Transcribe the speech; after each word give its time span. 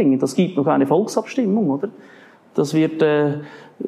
Das 0.00 0.36
gibt 0.36 0.56
noch 0.56 0.68
eine 0.68 0.86
Volksabstimmung, 0.86 1.70
oder? 1.70 1.88
Das 2.54 2.72
wird 2.72 3.02
äh, 3.02 3.40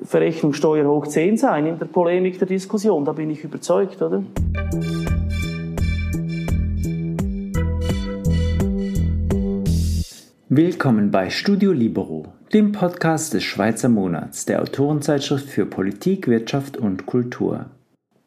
Verrechnungssteuer 0.02 0.84
hoch 0.88 1.06
10 1.06 1.36
sein 1.36 1.66
in 1.66 1.78
der 1.78 1.86
Polemik 1.86 2.36
der 2.36 2.48
Diskussion, 2.48 3.04
da 3.04 3.12
bin 3.12 3.30
ich 3.30 3.44
überzeugt, 3.44 4.02
oder? 4.02 4.24
Willkommen 10.48 11.12
bei 11.12 11.30
Studio 11.30 11.70
Libero, 11.70 12.26
dem 12.52 12.72
Podcast 12.72 13.32
des 13.34 13.44
Schweizer 13.44 13.88
Monats, 13.88 14.46
der 14.46 14.62
Autorenzeitschrift 14.62 15.48
für 15.48 15.64
Politik, 15.64 16.26
Wirtschaft 16.26 16.76
und 16.76 17.06
Kultur. 17.06 17.66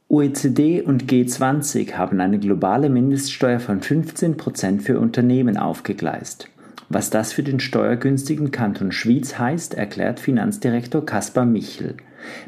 OECD 0.07 0.81
und 0.81 1.11
G20 1.11 1.95
haben 1.95 2.21
eine 2.21 2.39
globale 2.39 2.87
Mindeststeuer 2.87 3.59
von 3.59 3.81
15% 3.81 4.79
für 4.79 4.99
Unternehmen 4.99 5.57
aufgegleist. 5.57 6.47
Was 6.93 7.09
das 7.09 7.33
für 7.33 7.41
den 7.41 7.59
steuergünstigen 7.59 8.51
Kanton 8.51 8.91
Schwyz 8.91 9.39
heißt, 9.39 9.73
erklärt 9.73 10.19
Finanzdirektor 10.19 11.03
Kaspar 11.03 11.43
Michel. 11.43 11.95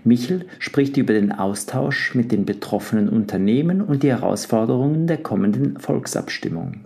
Michel 0.04 0.46
spricht 0.60 0.98
über 0.98 1.14
den 1.14 1.32
Austausch 1.32 2.14
mit 2.14 2.32
den 2.32 2.46
betroffenen 2.46 3.10
Unternehmen 3.10 3.82
und 3.82 4.04
die 4.04 4.10
Herausforderungen 4.10 5.08
der 5.08 5.18
kommenden 5.18 5.80
Volksabstimmung. 5.80 6.82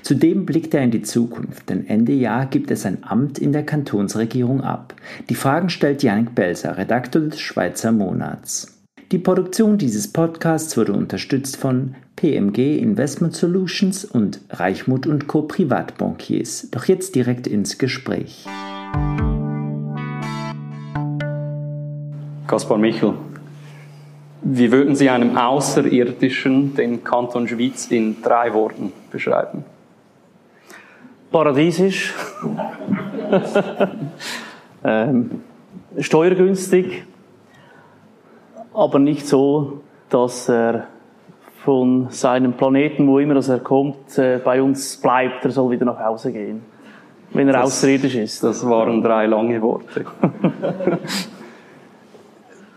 Zudem 0.00 0.46
blickt 0.46 0.72
er 0.72 0.82
in 0.82 0.92
die 0.92 1.02
Zukunft, 1.02 1.68
denn 1.68 1.86
Ende 1.86 2.14
Jahr 2.14 2.46
gibt 2.46 2.70
es 2.70 2.86
ein 2.86 3.04
Amt 3.04 3.38
in 3.38 3.52
der 3.52 3.66
Kantonsregierung 3.66 4.62
ab. 4.62 4.94
Die 5.28 5.34
Fragen 5.34 5.68
stellt 5.68 6.02
Janik 6.02 6.34
Belser, 6.34 6.78
Redakteur 6.78 7.20
des 7.20 7.38
Schweizer 7.38 7.92
Monats. 7.92 8.73
Die 9.12 9.18
Produktion 9.18 9.76
dieses 9.76 10.10
Podcasts 10.10 10.76
wurde 10.78 10.94
unterstützt 10.94 11.58
von 11.58 11.94
PMG 12.16 12.78
Investment 12.78 13.34
Solutions 13.34 14.04
und 14.06 14.40
Reichmut 14.48 15.06
Co. 15.28 15.42
Privatbankiers. 15.42 16.68
Doch 16.70 16.86
jetzt 16.86 17.14
direkt 17.14 17.46
ins 17.46 17.76
Gespräch. 17.76 18.46
Kaspar 22.46 22.78
Michel, 22.78 23.14
wie 24.42 24.72
würden 24.72 24.96
Sie 24.96 25.10
einem 25.10 25.36
Außerirdischen 25.36 26.74
den 26.74 27.04
Kanton 27.04 27.46
Schwyz 27.46 27.88
in 27.88 28.22
drei 28.22 28.54
Worten 28.54 28.92
beschreiben? 29.10 29.64
Paradiesisch, 31.30 32.14
ähm, 34.84 35.42
steuergünstig, 35.98 37.04
aber 38.74 38.98
nicht 38.98 39.26
so, 39.26 39.80
dass 40.10 40.48
er 40.48 40.88
von 41.64 42.08
seinem 42.10 42.52
Planeten, 42.52 43.06
wo 43.08 43.18
immer 43.18 43.36
er 43.48 43.58
kommt, 43.60 44.18
äh, 44.18 44.38
bei 44.44 44.60
uns 44.60 44.98
bleibt. 44.98 45.44
Er 45.44 45.50
soll 45.50 45.70
wieder 45.70 45.86
nach 45.86 45.98
Hause 45.98 46.30
gehen, 46.32 46.62
wenn 47.32 47.48
er 47.48 47.54
das, 47.54 47.66
außerirdisch 47.66 48.16
ist. 48.16 48.44
Das 48.44 48.68
waren 48.68 49.00
drei 49.00 49.26
lange 49.26 49.62
Worte. 49.62 50.04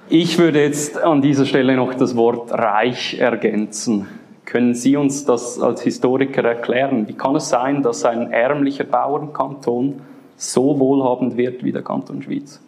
ich 0.09 0.39
würde 0.39 0.61
jetzt 0.61 1.03
an 1.03 1.21
dieser 1.21 1.45
Stelle 1.45 1.75
noch 1.75 1.93
das 1.95 2.15
Wort 2.15 2.53
reich 2.53 3.19
ergänzen. 3.19 4.07
Können 4.45 4.73
Sie 4.73 4.95
uns 4.95 5.25
das 5.25 5.59
als 5.59 5.81
Historiker 5.81 6.45
erklären? 6.45 7.09
Wie 7.09 7.13
kann 7.13 7.35
es 7.35 7.49
sein, 7.49 7.83
dass 7.83 8.05
ein 8.05 8.31
ärmlicher 8.31 8.85
Bauernkanton 8.85 10.01
so 10.37 10.79
wohlhabend 10.79 11.35
wird 11.35 11.65
wie 11.65 11.73
der 11.73 11.81
Kanton 11.81 12.21
Schwyz? 12.21 12.61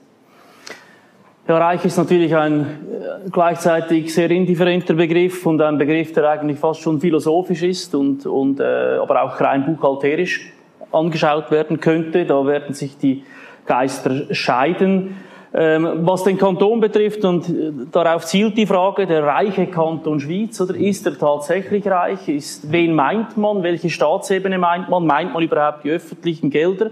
Ja, 1.50 1.58
reich 1.58 1.83
ist 1.83 1.97
natürlich 1.97 2.36
ein 2.36 2.61
äh, 2.61 3.30
gleichzeitig 3.31 4.14
sehr 4.14 4.30
indifferenter 4.30 4.94
Begriff 4.94 5.47
und 5.47 5.59
ein 5.64 5.80
Begriff, 5.80 6.14
der 6.14 6.30
eigentlich 6.30 6.59
fast 6.59 6.81
schon 6.81 7.02
philosophisch 7.02 7.64
ist 7.64 7.95
und, 7.95 8.28
und 8.28 8.59
äh, 8.59 8.97
aber 9.02 9.23
auch 9.23 9.42
rein 9.42 9.66
buchhalterisch 9.66 10.53
angeschaut 10.92 11.50
werden 11.50 11.80
könnte. 11.80 12.27
Da 12.27 12.45
werden 12.45 12.75
sich 12.75 13.00
die 13.00 13.23
Geister 13.66 14.31
scheiden. 14.31 15.16
Ähm, 15.52 15.89
was 16.02 16.23
den 16.23 16.38
Kanton 16.38 16.80
betrifft, 16.81 17.25
und 17.25 17.50
äh, 17.50 17.72
darauf 17.92 18.27
zielt 18.27 18.55
die 18.55 18.67
Frage, 18.67 19.08
der 19.08 19.23
reiche 19.23 19.66
Kanton 19.66 20.20
Schwyz, 20.20 20.61
oder 20.61 20.76
ist 20.76 21.08
er 21.08 21.17
tatsächlich 21.17 21.87
reich? 21.87 22.30
Ist, 22.30 22.71
wen 22.71 22.93
meint 22.93 23.37
man? 23.37 23.64
Welche 23.64 23.89
Staatsebene 23.89 24.60
meint 24.60 24.87
man? 24.87 25.08
Meint 25.08 25.33
man 25.33 25.42
überhaupt 25.42 25.83
die 25.83 25.89
öffentlichen 25.89 26.52
Gelder? 26.52 26.92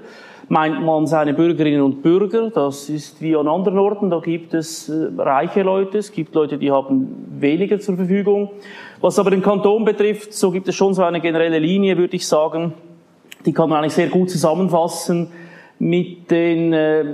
Meint 0.49 0.81
man 0.83 1.07
seine 1.07 1.33
Bürgerinnen 1.33 1.81
und 1.81 2.01
Bürger. 2.01 2.49
Das 2.49 2.89
ist 2.89 3.21
wie 3.21 3.35
an 3.35 3.47
anderen 3.47 3.79
Orten, 3.79 4.09
da 4.09 4.19
gibt 4.19 4.53
es 4.53 4.89
äh, 4.89 5.09
reiche 5.17 5.63
Leute, 5.63 5.97
es 5.97 6.11
gibt 6.11 6.33
Leute, 6.35 6.57
die 6.57 6.71
haben 6.71 7.27
weniger 7.39 7.79
zur 7.79 7.97
Verfügung. 7.97 8.51
Was 9.01 9.19
aber 9.19 9.31
den 9.31 9.41
Kanton 9.41 9.85
betrifft, 9.85 10.33
so 10.33 10.51
gibt 10.51 10.67
es 10.67 10.75
schon 10.75 10.93
so 10.93 11.03
eine 11.03 11.19
generelle 11.19 11.59
Linie, 11.59 11.97
würde 11.97 12.15
ich 12.15 12.27
sagen, 12.27 12.73
die 13.45 13.53
kann 13.53 13.69
man 13.69 13.79
eigentlich 13.79 13.93
sehr 13.93 14.07
gut 14.07 14.29
zusammenfassen 14.29 15.27
mit 15.79 16.31
den 16.31 16.73
äh, 16.73 17.05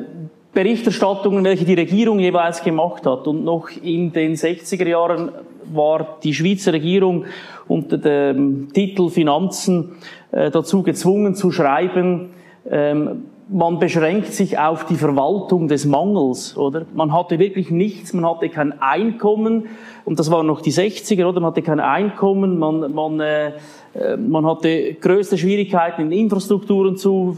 Berichterstattungen, 0.53 1.43
welche 1.43 1.65
die 1.65 1.73
Regierung 1.73 2.19
jeweils 2.19 2.63
gemacht 2.63 3.05
hat. 3.05 3.27
Und 3.27 3.43
noch 3.43 3.69
in 3.81 4.13
den 4.13 4.35
60er 4.35 4.87
Jahren 4.87 5.31
war 5.73 6.19
die 6.23 6.33
Schweizer 6.33 6.73
Regierung 6.73 7.25
unter 7.67 7.97
dem 7.97 8.71
Titel 8.71 9.09
Finanzen 9.09 9.95
äh, 10.31 10.51
dazu 10.51 10.83
gezwungen 10.83 11.35
zu 11.35 11.51
schreiben, 11.51 12.29
ähm, 12.69 13.25
man 13.49 13.77
beschränkt 13.77 14.33
sich 14.33 14.57
auf 14.57 14.85
die 14.85 14.95
Verwaltung 14.95 15.67
des 15.67 15.85
Mangels, 15.85 16.57
oder? 16.57 16.85
Man 16.93 17.13
hatte 17.13 17.39
wirklich 17.39 17.71
nichts, 17.71 18.13
man 18.13 18.25
hatte 18.25 18.49
kein 18.49 18.81
Einkommen, 18.81 19.67
und 20.05 20.19
das 20.19 20.31
waren 20.31 20.47
noch 20.47 20.61
die 20.61 20.71
60er, 20.71 21.25
oder? 21.25 21.39
Man 21.39 21.51
hatte 21.51 21.61
kein 21.61 21.79
Einkommen, 21.79 22.57
man, 22.57 22.93
man, 22.93 23.19
äh, 23.19 23.47
äh, 23.93 24.17
man 24.17 24.45
hatte 24.45 24.95
größte 24.95 25.37
Schwierigkeiten 25.37 26.01
in 26.01 26.11
Infrastrukturen 26.11 26.97
zu, 26.97 27.37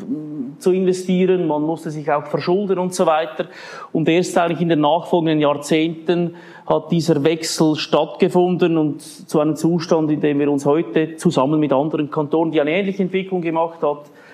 zu 0.59 0.71
investieren, 0.71 1.47
man 1.47 1.63
musste 1.63 1.91
sich 1.91 2.09
auch 2.11 2.25
verschulden 2.27 2.79
und 2.79 2.93
so 2.93 3.05
weiter. 3.05 3.45
Und 3.91 4.07
erst 4.07 4.37
eigentlich 4.37 4.61
in 4.61 4.69
den 4.69 4.81
nachfolgenden 4.81 5.39
Jahrzehnten 5.39 6.35
hat 6.65 6.91
dieser 6.91 7.23
Wechsel 7.23 7.75
stattgefunden 7.75 8.77
und 8.77 9.01
zu 9.01 9.39
einem 9.39 9.55
Zustand, 9.55 10.09
in 10.11 10.21
dem 10.21 10.39
wir 10.39 10.51
uns 10.51 10.65
heute 10.65 11.17
zusammen 11.17 11.59
mit 11.59 11.73
anderen 11.73 12.09
Kantonen, 12.09 12.51
die 12.51 12.61
eine 12.61 12.71
ähnliche 12.71 13.03
Entwicklung 13.03 13.41
gemacht 13.41 13.83
hat, 13.83 14.05
äh, 14.05 14.24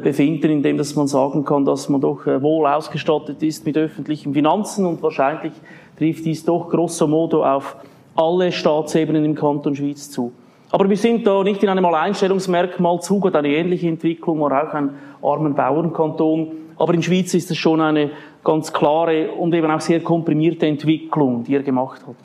befinden, 0.00 0.50
indem 0.50 0.78
dass 0.78 0.96
man 0.96 1.06
sagen 1.06 1.44
kann, 1.44 1.64
dass 1.64 1.88
man 1.88 2.00
doch 2.00 2.26
äh, 2.26 2.42
wohl 2.42 2.66
ausgestattet 2.66 3.42
ist 3.42 3.64
mit 3.64 3.76
öffentlichen 3.76 4.34
Finanzen 4.34 4.84
und 4.84 5.02
wahrscheinlich 5.02 5.52
trifft 5.96 6.24
dies 6.24 6.44
doch 6.44 6.68
grosso 6.68 7.06
modo 7.06 7.44
auf 7.44 7.76
alle 8.16 8.50
Staatsebenen 8.50 9.24
im 9.24 9.34
Kanton 9.34 9.76
Schwyz 9.76 10.10
zu. 10.10 10.32
Aber 10.70 10.88
wir 10.90 10.96
sind 10.96 11.26
da 11.26 11.42
nicht 11.44 11.62
in 11.62 11.68
einem 11.68 11.84
Alleinstellungsmerkmal. 11.84 13.00
Zug 13.00 13.26
hat 13.26 13.36
eine 13.36 13.48
ähnliche 13.48 13.88
Entwicklung, 13.88 14.40
war 14.40 14.68
auch 14.68 14.74
ein 14.74 14.90
armen 15.22 15.54
Bauernkanton. 15.54 16.52
Aber 16.76 16.92
in 16.92 17.02
Schwyz 17.02 17.32
ist 17.34 17.50
es 17.50 17.56
schon 17.56 17.80
eine 17.80 18.10
ganz 18.42 18.72
klare 18.72 19.30
und 19.30 19.54
eben 19.54 19.70
auch 19.70 19.80
sehr 19.80 20.00
komprimierte 20.00 20.66
Entwicklung, 20.66 21.44
die 21.44 21.54
er 21.54 21.62
gemacht 21.62 22.00
hat. 22.06 22.16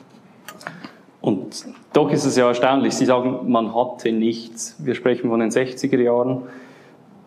Und 1.20 1.66
doch 1.92 2.10
ist 2.10 2.24
es 2.24 2.36
ja 2.36 2.48
erstaunlich. 2.48 2.94
Sie 2.94 3.06
sagen, 3.06 3.50
man 3.50 3.74
hatte 3.74 4.10
nichts. 4.10 4.76
Wir 4.78 4.94
sprechen 4.94 5.30
von 5.30 5.38
den 5.38 5.50
60er 5.50 6.00
Jahren. 6.00 6.42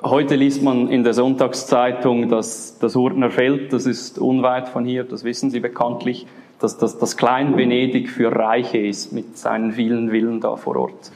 Heute 0.05 0.35
liest 0.35 0.61
man 0.61 0.89
in 0.89 1.03
der 1.03 1.15
Sonntagszeitung, 1.15 2.29
dass 2.29 2.77
das 2.77 2.95
Urner 2.95 3.31
Feld, 3.31 3.73
das 3.73 3.87
ist 3.87 4.19
unweit 4.19 4.69
von 4.69 4.85
hier, 4.85 5.03
das 5.03 5.23
wissen 5.23 5.49
Sie 5.49 5.59
bekanntlich, 5.59 6.27
dass 6.59 6.77
das, 6.77 6.99
das 6.99 7.17
Klein-Venedig 7.17 8.11
für 8.11 8.31
Reiche 8.31 8.77
ist 8.77 9.13
mit 9.13 9.35
seinen 9.35 9.71
vielen 9.71 10.11
Villen 10.11 10.41
da 10.41 10.57
vor 10.57 10.75
Ort. 10.75 11.11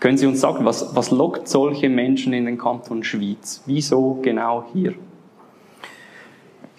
Können 0.00 0.18
Sie 0.18 0.26
uns 0.26 0.40
sagen, 0.40 0.64
was, 0.64 0.96
was 0.96 1.12
lockt 1.12 1.46
solche 1.46 1.88
Menschen 1.88 2.32
in 2.32 2.46
den 2.46 2.58
Kanton 2.58 3.04
Schwyz? 3.04 3.62
Wieso 3.66 4.18
genau 4.20 4.64
hier? 4.72 4.94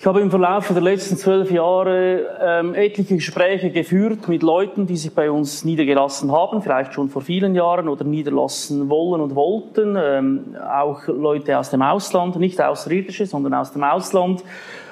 Ich 0.03 0.07
habe 0.07 0.19
im 0.19 0.29
Verlauf 0.29 0.67
der 0.67 0.81
letzten 0.81 1.15
zwölf 1.15 1.49
Jahre 1.49 2.27
ähm, 2.41 2.75
etliche 2.75 3.15
Gespräche 3.15 3.71
geführt 3.71 4.27
mit 4.27 4.43
Leuten, 4.43 4.85
die 4.85 4.97
sich 4.97 5.15
bei 5.15 5.31
uns 5.31 5.63
niedergelassen 5.63 6.29
haben, 6.29 6.61
vielleicht 6.61 6.93
schon 6.93 7.07
vor 7.07 7.21
vielen 7.21 7.55
Jahren 7.55 7.87
oder 7.87 8.03
niederlassen 8.03 8.89
wollen 8.89 9.21
und 9.21 9.33
wollten. 9.33 9.95
Ähm, 9.97 10.57
auch 10.61 11.07
Leute 11.07 11.57
aus 11.57 11.69
dem 11.69 11.81
Ausland, 11.81 12.35
nicht 12.35 12.61
außerirdische, 12.61 13.25
sondern 13.25 13.53
aus 13.53 13.71
dem 13.71 13.85
Ausland. 13.85 14.43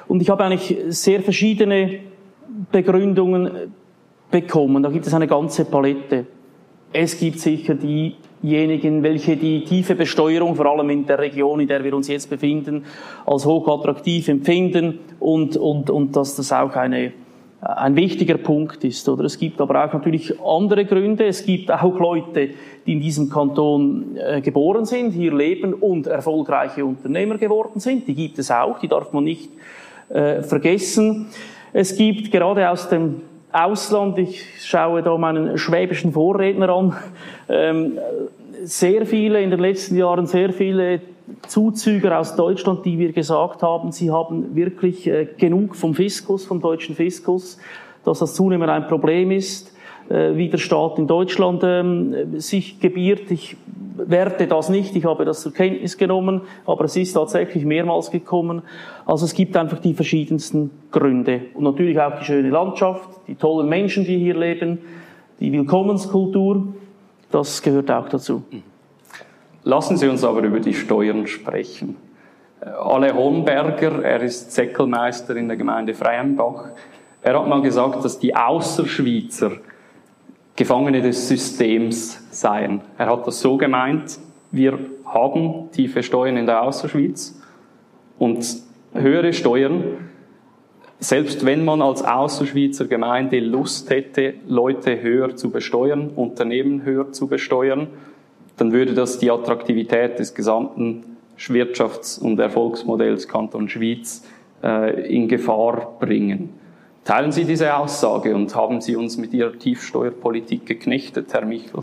Und 0.08 0.22
ich 0.22 0.30
habe 0.30 0.46
eigentlich 0.46 0.78
sehr 0.88 1.20
verschiedene 1.20 2.00
Begründungen 2.72 3.74
bekommen. 4.32 4.82
Da 4.82 4.90
gibt 4.92 5.08
es 5.08 5.14
eine 5.14 5.28
ganze 5.28 5.66
Palette. 5.66 6.26
Es 6.94 7.20
gibt 7.20 7.40
sicher 7.40 7.76
die 7.76 8.16
diejenigen, 8.42 9.04
welche 9.04 9.38
die 9.38 9.64
tiefe 9.64 9.96
Besteuerung, 9.96 10.56
vor 10.56 10.66
allem 10.66 10.90
in 10.90 11.06
der 11.06 11.20
Region, 11.20 11.60
in 11.60 11.68
der 11.68 11.84
wir 11.84 11.96
uns 11.96 12.08
jetzt 12.08 12.30
befinden, 12.30 12.86
als 13.26 13.46
hochattraktiv 13.46 14.28
empfinden 14.28 15.00
und, 15.20 15.58
und, 15.58 15.90
und 15.90 16.16
dass 16.16 16.36
das 16.36 16.52
auch 16.52 16.76
eine, 16.76 17.14
ein 17.62 17.96
wichtiger 17.96 18.38
Punkt 18.38 18.84
ist. 18.84 19.08
Oder 19.08 19.26
es 19.26 19.38
gibt 19.38 19.62
aber 19.62 19.86
auch 19.86 19.94
natürlich 19.94 20.34
andere 20.42 20.86
Gründe. 20.86 21.26
Es 21.26 21.46
gibt 21.46 21.72
auch 21.72 22.00
Leute, 22.00 22.50
die 22.86 22.94
in 22.94 23.00
diesem 23.00 23.30
Kanton 23.30 24.18
äh, 24.18 24.42
geboren 24.42 24.86
sind, 24.86 25.12
hier 25.12 25.34
leben 25.34 25.74
und 25.74 26.08
erfolgreiche 26.08 26.84
Unternehmer 26.84 27.38
geworden 27.38 27.80
sind. 27.80 28.08
Die 28.08 28.16
gibt 28.16 28.40
es 28.40 28.50
auch, 28.50 28.80
die 28.80 28.88
darf 28.88 29.14
man 29.14 29.24
nicht 29.24 29.52
äh, 30.10 30.42
vergessen. 30.42 31.28
Es 31.74 31.96
gibt 31.96 32.32
gerade 32.32 32.70
aus 32.70 32.90
dem 32.90 33.22
Ausland, 33.54 34.18
ich 34.18 34.44
schaue 34.66 35.04
da 35.04 35.18
meinen 35.18 35.58
schwäbischen 35.58 36.14
Vorredner 36.14 36.70
an, 36.70 36.98
ähm, 37.50 37.98
sehr 38.64 39.06
viele, 39.06 39.42
in 39.42 39.50
den 39.50 39.60
letzten 39.60 39.98
Jahren 39.98 40.28
sehr 40.28 40.54
viele 40.54 41.02
Zuzüger 41.48 42.20
aus 42.20 42.36
Deutschland, 42.36 42.86
die 42.86 43.00
wir 43.00 43.12
gesagt 43.12 43.64
haben, 43.64 43.92
sie 43.92 44.12
haben 44.12 44.56
wirklich 44.56 45.08
äh, 45.08 45.28
genug 45.38 45.76
vom 45.76 45.96
Fiskus, 45.96 46.46
vom 46.46 46.62
deutschen 46.62 46.96
Fiskus, 46.96 47.58
dass 48.04 48.20
das 48.20 48.36
zunehmend 48.36 48.70
ein 48.70 48.88
Problem 48.88 49.32
ist, 49.32 49.71
wie 50.12 50.50
der 50.50 50.58
Staat 50.58 50.98
in 50.98 51.08
Deutschland 51.08 51.62
ähm, 51.64 52.40
sich 52.40 52.80
gebiert. 52.80 53.32
Ich 53.32 53.56
werte 53.96 54.48
das 54.48 54.70
nicht, 54.70 54.96
ich 54.96 55.06
habe 55.06 55.26
das 55.26 55.42
zur 55.42 55.54
Kenntnis 55.54 55.98
genommen, 55.98 56.42
aber 56.66 56.86
es 56.86 56.96
ist 56.96 57.14
tatsächlich 57.14 57.66
mehrmals 57.66 58.12
gekommen. 58.12 58.62
Also 59.06 59.26
es 59.26 59.34
gibt 59.34 59.56
einfach 59.56 59.80
die 59.80 59.94
verschiedensten 59.94 60.72
Gründe. 60.92 61.42
Und 61.54 61.64
natürlich 61.64 62.00
auch 62.00 62.20
die 62.20 62.26
schöne 62.26 62.50
Landschaft, 62.50 63.10
die 63.28 63.36
tollen 63.36 63.70
Menschen, 63.70 64.04
die 64.04 64.18
hier 64.18 64.38
leben, 64.38 64.80
die 65.40 65.52
Willkommenskultur, 65.52 66.68
das 67.32 67.62
gehört 67.62 67.90
auch 67.92 68.10
dazu. 68.10 68.44
Lassen 69.64 69.98
Sie 69.98 70.08
uns 70.08 70.24
aber 70.24 70.42
über 70.42 70.60
die 70.60 70.74
Steuern 70.74 71.28
sprechen. 71.28 71.96
Ale 72.60 73.14
Holmberger, 73.14 74.04
er 74.04 74.22
ist 74.22 74.52
Zeckelmeister 74.52 75.36
in 75.36 75.48
der 75.48 75.58
Gemeinde 75.58 75.94
Freienbach, 75.94 76.70
er 77.24 77.40
hat 77.40 77.48
mal 77.48 77.62
gesagt, 77.62 78.04
dass 78.04 78.18
die 78.18 78.36
Außerschweizer 78.36 79.52
Gefangene 80.62 81.02
des 81.02 81.28
Systems 81.28 82.22
seien. 82.30 82.82
Er 82.96 83.08
hat 83.08 83.26
das 83.26 83.42
so 83.42 83.58
gemeint, 83.58 84.20
wir 84.52 84.78
haben 85.06 85.72
tiefe 85.72 86.04
Steuern 86.04 86.38
in 86.38 86.46
der 86.46 86.62
Außerschweiz 86.62 87.42
und 88.20 88.46
höhere 88.94 89.34
Steuern, 89.34 89.84
selbst 91.00 91.48
wenn 91.48 91.66
man 91.66 91.82
als 91.82 92.04
Außerschweizer 92.04 92.86
Gemeinde 92.86 93.40
Lust 93.40 93.90
hätte, 93.90 94.36
Leute 94.48 95.02
höher 95.02 95.36
zu 95.36 95.50
besteuern, 95.50 96.12
Unternehmen 96.16 96.84
höher 96.84 97.12
zu 97.12 97.26
besteuern, 97.26 97.88
dann 98.58 98.72
würde 98.72 98.94
das 98.94 99.18
die 99.18 99.32
Attraktivität 99.32 100.20
des 100.20 100.36
gesamten 100.36 101.18
Wirtschafts- 101.40 102.22
und 102.22 102.40
Erfolgsmodells 102.40 103.28
Kanton 103.28 103.68
Schweiz 103.68 104.24
äh, 104.64 105.12
in 105.12 105.28
Gefahr 105.28 105.98
bringen. 106.00 106.61
Teilen 107.04 107.32
Sie 107.32 107.46
diese 107.46 107.76
Aussage 107.76 108.36
und 108.36 108.56
haben 108.56 108.80
Sie 108.80 108.96
uns 108.96 109.18
mit 109.18 109.34
Ihrer 109.34 109.58
Tiefsteuerpolitik 109.58 110.68
geknechtet, 110.68 111.34
Herr 111.34 111.46
Michel? 111.46 111.82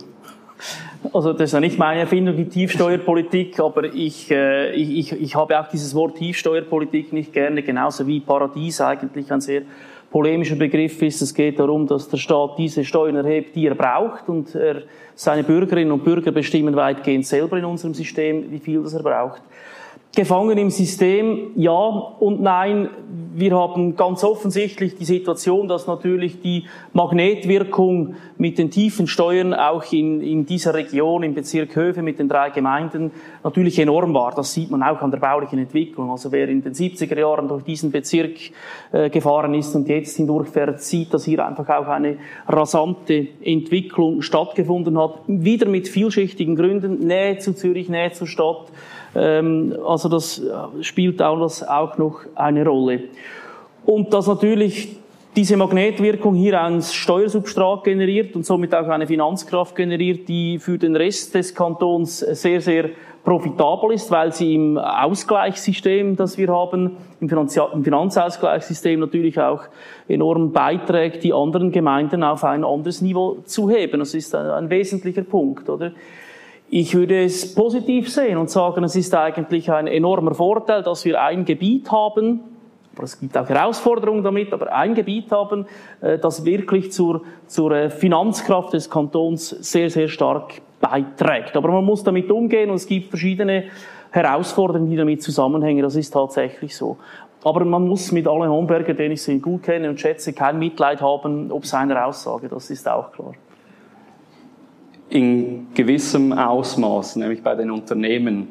Also 1.12 1.32
das 1.32 1.42
ist 1.42 1.52
ja 1.52 1.60
nicht 1.60 1.78
meine 1.78 2.00
Erfindung, 2.00 2.36
die 2.36 2.48
Tiefsteuerpolitik, 2.48 3.58
aber 3.60 3.84
ich, 3.92 4.30
äh, 4.30 4.72
ich, 4.72 5.12
ich 5.12 5.34
habe 5.34 5.58
auch 5.58 5.68
dieses 5.68 5.94
Wort 5.94 6.16
Tiefsteuerpolitik 6.18 7.12
nicht 7.12 7.32
gerne, 7.32 7.62
genauso 7.62 8.06
wie 8.06 8.20
Paradies 8.20 8.80
eigentlich 8.80 9.32
ein 9.32 9.40
sehr 9.40 9.62
polemischer 10.10 10.56
Begriff 10.56 11.02
ist. 11.02 11.20
Es 11.20 11.34
geht 11.34 11.58
darum, 11.58 11.86
dass 11.86 12.08
der 12.08 12.16
Staat 12.16 12.56
diese 12.56 12.84
Steuern 12.84 13.16
erhebt, 13.16 13.56
die 13.56 13.66
er 13.66 13.74
braucht 13.74 14.28
und 14.28 14.54
er, 14.54 14.82
seine 15.14 15.42
Bürgerinnen 15.42 15.90
und 15.90 16.04
Bürger 16.04 16.30
bestimmen 16.30 16.76
weitgehend 16.76 17.26
selber 17.26 17.58
in 17.58 17.64
unserem 17.64 17.92
System, 17.92 18.50
wie 18.50 18.60
viel 18.60 18.82
das 18.82 18.94
er 18.94 19.02
braucht 19.02 19.42
gefangen 20.14 20.58
im 20.58 20.70
System, 20.70 21.52
ja 21.56 21.72
und 21.72 22.40
nein. 22.40 22.88
Wir 23.34 23.54
haben 23.54 23.94
ganz 23.94 24.24
offensichtlich 24.24 24.96
die 24.96 25.04
Situation, 25.04 25.68
dass 25.68 25.86
natürlich 25.86 26.40
die 26.40 26.64
Magnetwirkung 26.92 28.16
mit 28.36 28.58
den 28.58 28.72
tiefen 28.72 29.06
Steuern 29.06 29.54
auch 29.54 29.84
in, 29.92 30.20
in 30.20 30.44
dieser 30.44 30.74
Region, 30.74 31.22
im 31.22 31.34
Bezirk 31.34 31.76
Höfe 31.76 32.02
mit 32.02 32.18
den 32.18 32.28
drei 32.28 32.50
Gemeinden, 32.50 33.12
natürlich 33.44 33.78
enorm 33.78 34.12
war. 34.12 34.34
Das 34.34 34.52
sieht 34.52 34.72
man 34.72 34.82
auch 34.82 35.00
an 35.02 35.12
der 35.12 35.18
baulichen 35.18 35.60
Entwicklung. 35.60 36.10
Also 36.10 36.32
wer 36.32 36.48
in 36.48 36.62
den 36.62 36.74
70er 36.74 37.16
Jahren 37.16 37.46
durch 37.46 37.62
diesen 37.62 37.92
Bezirk 37.92 38.34
äh, 38.90 39.08
gefahren 39.10 39.54
ist 39.54 39.72
und 39.76 39.88
jetzt 39.88 40.16
hindurchfährt, 40.16 40.80
sieht, 40.80 41.14
dass 41.14 41.24
hier 41.24 41.46
einfach 41.46 41.68
auch 41.68 41.86
eine 41.86 42.16
rasante 42.48 43.28
Entwicklung 43.44 44.22
stattgefunden 44.22 44.98
hat. 44.98 45.20
Wieder 45.28 45.68
mit 45.68 45.86
vielschichtigen 45.86 46.56
Gründen. 46.56 47.06
Nähe 47.06 47.38
zu 47.38 47.54
Zürich, 47.54 47.88
Nähe 47.88 48.10
zur 48.10 48.26
Stadt 48.26 48.72
also 49.14 50.08
das 50.08 50.38
äh, 50.38 50.82
spielt 50.82 51.22
auch 51.22 51.98
noch 51.98 52.20
eine 52.34 52.64
Rolle. 52.64 53.04
Und 53.84 54.12
dass 54.12 54.26
natürlich 54.26 54.96
diese 55.36 55.56
Magnetwirkung 55.56 56.34
hier 56.34 56.60
ein 56.60 56.82
Steuersubstrat 56.82 57.84
generiert 57.84 58.34
und 58.34 58.44
somit 58.44 58.74
auch 58.74 58.88
eine 58.88 59.06
Finanzkraft 59.06 59.76
generiert, 59.76 60.28
die 60.28 60.58
für 60.58 60.78
den 60.78 60.96
Rest 60.96 61.34
des 61.34 61.54
Kantons 61.54 62.18
sehr, 62.18 62.60
sehr 62.60 62.90
profitabel 63.22 63.92
ist, 63.92 64.10
weil 64.10 64.32
sie 64.32 64.54
im 64.54 64.78
Ausgleichssystem, 64.78 66.16
das 66.16 66.38
wir 66.38 66.48
haben, 66.48 66.96
im, 67.20 67.28
Finanzausgleichssystem 67.28 68.98
natürlich 68.98 69.38
auch 69.38 69.62
enorm 70.08 70.50
beiträgt, 70.52 71.22
die 71.24 71.32
anderen 71.32 71.70
Gemeinden 71.70 72.24
auf 72.24 72.42
ein 72.42 72.64
anderes 72.64 73.02
Niveau 73.02 73.36
zu 73.44 73.70
heben. 73.70 74.00
Das 74.00 74.14
ist 74.14 74.34
ein, 74.34 74.46
ein 74.46 74.70
wesentlicher 74.70 75.22
Punkt, 75.22 75.68
oder? 75.68 75.92
Ich 76.70 76.94
würde 76.94 77.24
es 77.24 77.54
positiv 77.54 78.10
sehen 78.12 78.36
und 78.36 78.50
sagen, 78.50 78.84
es 78.84 78.94
ist 78.94 79.14
eigentlich 79.14 79.70
ein 79.72 79.86
enormer 79.86 80.34
Vorteil, 80.34 80.82
dass 80.82 81.02
wir 81.06 81.18
ein 81.22 81.46
Gebiet 81.46 81.90
haben, 81.90 82.40
aber 82.94 83.04
es 83.04 83.18
gibt 83.18 83.38
auch 83.38 83.48
Herausforderungen 83.48 84.22
damit, 84.22 84.52
aber 84.52 84.70
ein 84.74 84.94
Gebiet 84.94 85.30
haben, 85.32 85.66
äh, 86.02 86.18
das 86.18 86.44
wirklich 86.44 86.92
zur, 86.92 87.22
zur 87.46 87.72
äh, 87.72 87.88
Finanzkraft 87.88 88.74
des 88.74 88.90
Kantons 88.90 89.48
sehr, 89.48 89.88
sehr 89.88 90.08
stark 90.08 90.60
beiträgt. 90.78 91.56
Aber 91.56 91.68
man 91.68 91.84
muss 91.84 92.04
damit 92.04 92.30
umgehen 92.30 92.68
und 92.68 92.76
es 92.76 92.86
gibt 92.86 93.08
verschiedene 93.08 93.64
Herausforderungen, 94.10 94.90
die 94.90 94.96
damit 94.96 95.22
zusammenhängen. 95.22 95.82
Das 95.82 95.96
ist 95.96 96.10
tatsächlich 96.10 96.76
so. 96.76 96.98
Aber 97.44 97.64
man 97.64 97.88
muss 97.88 98.12
mit 98.12 98.26
allen 98.26 98.50
Homberger, 98.50 98.92
den 98.92 99.12
ich 99.12 99.22
sehr 99.22 99.38
gut 99.38 99.62
kenne 99.62 99.88
und 99.88 99.98
schätze, 99.98 100.34
kein 100.34 100.58
Mitleid 100.58 101.00
haben 101.00 101.50
ob 101.50 101.64
seiner 101.64 102.04
Aussage. 102.04 102.48
Das 102.48 102.68
ist 102.68 102.86
auch 102.86 103.10
klar 103.12 103.32
in 105.10 105.66
gewissem 105.74 106.32
Ausmaß, 106.32 107.16
nämlich 107.16 107.42
bei 107.42 107.54
den 107.54 107.70
Unternehmen, 107.70 108.48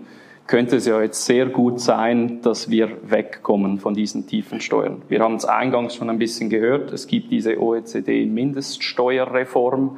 könnte 0.47 0.77
es 0.77 0.85
ja 0.85 1.01
jetzt 1.01 1.25
sehr 1.25 1.47
gut 1.47 1.81
sein, 1.81 2.41
dass 2.41 2.69
wir 2.69 2.89
wegkommen 3.03 3.79
von 3.79 3.93
diesen 3.93 4.27
tiefen 4.27 4.61
Steuern. 4.61 5.01
Wir 5.09 5.19
haben 5.19 5.35
es 5.35 5.43
eingangs 5.45 5.95
schon 5.95 6.09
ein 6.09 6.19
bisschen 6.19 6.49
gehört, 6.49 6.93
es 6.93 7.07
gibt 7.07 7.31
diese 7.31 7.61
OECD-Mindeststeuerreform. 7.61 9.97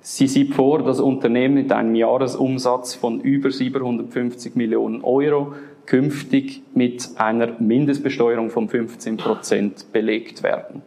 Sie 0.00 0.26
sieht 0.26 0.54
vor, 0.54 0.82
dass 0.82 0.98
Unternehmen 1.00 1.54
mit 1.54 1.70
einem 1.72 1.94
Jahresumsatz 1.94 2.94
von 2.94 3.20
über 3.20 3.50
750 3.50 4.54
Millionen 4.56 5.02
Euro 5.02 5.54
künftig 5.86 6.62
mit 6.74 7.08
einer 7.16 7.58
Mindestbesteuerung 7.58 8.50
von 8.50 8.68
15 8.68 9.16
Prozent 9.16 9.90
belegt 9.92 10.42
werden. 10.42 10.82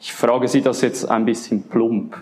Ich 0.00 0.12
frage 0.12 0.48
Sie 0.48 0.62
das 0.62 0.80
jetzt 0.80 1.08
ein 1.10 1.26
bisschen 1.26 1.64
plump. 1.64 2.16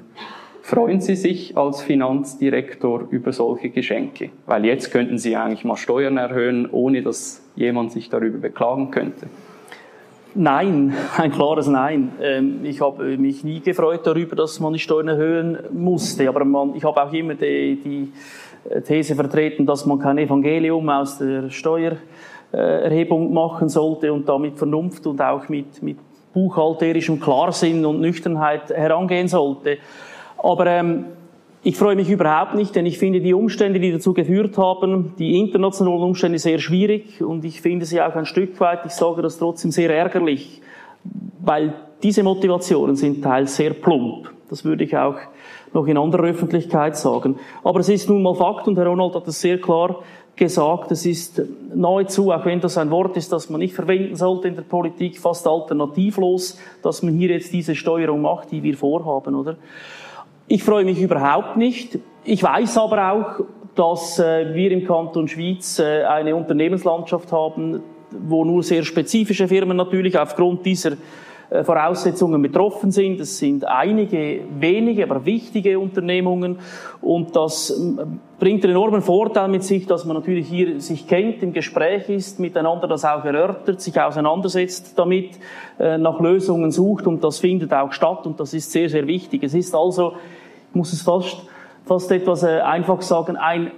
Freuen 0.66 1.02
Sie 1.02 1.14
sich 1.14 1.58
als 1.58 1.82
Finanzdirektor 1.82 3.08
über 3.10 3.34
solche 3.34 3.68
Geschenke? 3.68 4.30
Weil 4.46 4.64
jetzt 4.64 4.90
könnten 4.90 5.18
Sie 5.18 5.36
eigentlich 5.36 5.62
mal 5.62 5.76
Steuern 5.76 6.16
erhöhen, 6.16 6.66
ohne 6.70 7.02
dass 7.02 7.42
jemand 7.54 7.92
sich 7.92 8.08
darüber 8.08 8.38
beklagen 8.38 8.90
könnte. 8.90 9.26
Nein, 10.34 10.94
ein 11.18 11.32
klares 11.32 11.66
Nein. 11.66 12.12
Ähm, 12.18 12.60
ich 12.62 12.80
habe 12.80 13.18
mich 13.18 13.44
nie 13.44 13.60
gefreut 13.60 14.06
darüber, 14.06 14.36
dass 14.36 14.58
man 14.58 14.72
die 14.72 14.78
Steuern 14.78 15.08
erhöhen 15.08 15.58
musste. 15.70 16.26
Aber 16.30 16.46
man, 16.46 16.74
ich 16.74 16.82
habe 16.82 17.02
auch 17.02 17.12
immer 17.12 17.34
die, 17.34 17.78
die 17.84 18.12
These 18.86 19.16
vertreten, 19.16 19.66
dass 19.66 19.84
man 19.84 19.98
kein 19.98 20.16
Evangelium 20.16 20.88
aus 20.88 21.18
der 21.18 21.50
Steuererhebung 21.50 23.34
machen 23.34 23.68
sollte 23.68 24.10
und 24.10 24.26
damit 24.26 24.56
Vernunft 24.56 25.06
und 25.06 25.20
auch 25.20 25.46
mit, 25.50 25.82
mit 25.82 25.98
buchhalterischem 26.32 27.20
Klarsinn 27.20 27.84
und 27.84 28.00
Nüchternheit 28.00 28.70
herangehen 28.70 29.28
sollte. 29.28 29.76
Aber 30.44 30.66
ähm, 30.66 31.06
ich 31.62 31.78
freue 31.78 31.96
mich 31.96 32.10
überhaupt 32.10 32.54
nicht, 32.54 32.76
denn 32.76 32.84
ich 32.84 32.98
finde 32.98 33.22
die 33.22 33.32
Umstände, 33.32 33.80
die 33.80 33.90
dazu 33.90 34.12
geführt 34.12 34.58
haben, 34.58 35.14
die 35.18 35.38
internationalen 35.40 36.02
Umstände 36.02 36.38
sehr 36.38 36.58
schwierig 36.58 37.22
und 37.22 37.46
ich 37.46 37.62
finde 37.62 37.86
sie 37.86 38.02
auch 38.02 38.14
ein 38.14 38.26
Stück 38.26 38.60
weit, 38.60 38.80
ich 38.84 38.92
sage 38.92 39.22
das 39.22 39.38
trotzdem, 39.38 39.70
sehr 39.70 39.88
ärgerlich, 39.88 40.60
weil 41.42 41.72
diese 42.02 42.22
Motivationen 42.22 42.94
sind 42.94 43.22
teils 43.22 43.56
sehr 43.56 43.70
plump. 43.70 44.30
Das 44.50 44.66
würde 44.66 44.84
ich 44.84 44.94
auch 44.94 45.16
noch 45.72 45.86
in 45.86 45.96
anderer 45.96 46.24
Öffentlichkeit 46.24 46.98
sagen. 46.98 47.36
Aber 47.62 47.80
es 47.80 47.88
ist 47.88 48.10
nun 48.10 48.22
mal 48.22 48.34
Fakt 48.34 48.68
und 48.68 48.76
Herr 48.76 48.88
Ronald 48.88 49.14
hat 49.14 49.26
es 49.26 49.40
sehr 49.40 49.58
klar 49.58 50.02
gesagt, 50.36 50.92
es 50.92 51.06
ist 51.06 51.40
nahezu, 51.74 52.32
auch 52.32 52.44
wenn 52.44 52.60
das 52.60 52.76
ein 52.76 52.90
Wort 52.90 53.16
ist, 53.16 53.32
das 53.32 53.48
man 53.48 53.60
nicht 53.60 53.74
verwenden 53.74 54.14
sollte 54.14 54.48
in 54.48 54.56
der 54.56 54.62
Politik, 54.62 55.18
fast 55.18 55.46
alternativlos, 55.46 56.58
dass 56.82 57.02
man 57.02 57.14
hier 57.14 57.30
jetzt 57.30 57.50
diese 57.54 57.74
Steuerung 57.74 58.20
macht, 58.20 58.50
die 58.50 58.62
wir 58.62 58.76
vorhaben, 58.76 59.34
oder? 59.34 59.56
Ich 60.46 60.62
freue 60.62 60.84
mich 60.84 61.00
überhaupt 61.00 61.56
nicht. 61.56 61.98
Ich 62.24 62.42
weiß 62.42 62.76
aber 62.78 63.12
auch, 63.12 63.44
dass 63.74 64.18
äh, 64.18 64.54
wir 64.54 64.70
im 64.72 64.86
Kanton 64.86 65.26
Schweiz 65.26 65.78
äh, 65.78 66.04
eine 66.04 66.36
Unternehmenslandschaft 66.36 67.32
haben, 67.32 67.82
wo 68.10 68.44
nur 68.44 68.62
sehr 68.62 68.84
spezifische 68.84 69.48
Firmen 69.48 69.76
natürlich 69.76 70.18
aufgrund 70.18 70.66
dieser 70.66 70.92
Voraussetzungen 71.62 72.40
betroffen 72.42 72.90
sind. 72.90 73.20
Es 73.20 73.38
sind 73.38 73.66
einige 73.66 74.40
wenige, 74.58 75.04
aber 75.04 75.24
wichtige 75.24 75.78
Unternehmungen 75.78 76.58
und 77.00 77.36
das 77.36 77.70
ähm, 77.70 78.20
bringt 78.38 78.64
einen 78.64 78.72
enormen 78.72 79.02
Vorteil 79.02 79.48
mit 79.48 79.62
sich, 79.62 79.86
dass 79.86 80.04
man 80.04 80.16
natürlich 80.16 80.48
hier 80.48 80.80
sich 80.80 81.06
kennt, 81.06 81.42
im 81.42 81.52
Gespräch 81.52 82.08
ist, 82.08 82.40
miteinander 82.40 82.88
das 82.88 83.04
auch 83.04 83.24
erörtert, 83.24 83.80
sich 83.80 84.00
auseinandersetzt 84.00 84.98
damit, 84.98 85.38
äh, 85.78 85.98
nach 85.98 86.20
Lösungen 86.20 86.70
sucht 86.70 87.06
und 87.06 87.22
das 87.22 87.38
findet 87.38 87.72
auch 87.72 87.92
statt 87.92 88.26
und 88.26 88.40
das 88.40 88.54
ist 88.54 88.72
sehr, 88.72 88.88
sehr 88.88 89.06
wichtig. 89.06 89.42
Es 89.44 89.54
ist 89.54 89.74
also, 89.74 90.14
ich 90.70 90.74
muss 90.74 90.92
es 90.92 91.02
fast, 91.02 91.42
fast 91.84 92.10
etwas 92.10 92.42
äh, 92.42 92.60
einfach 92.60 93.02
sagen, 93.02 93.36
ein 93.36 93.70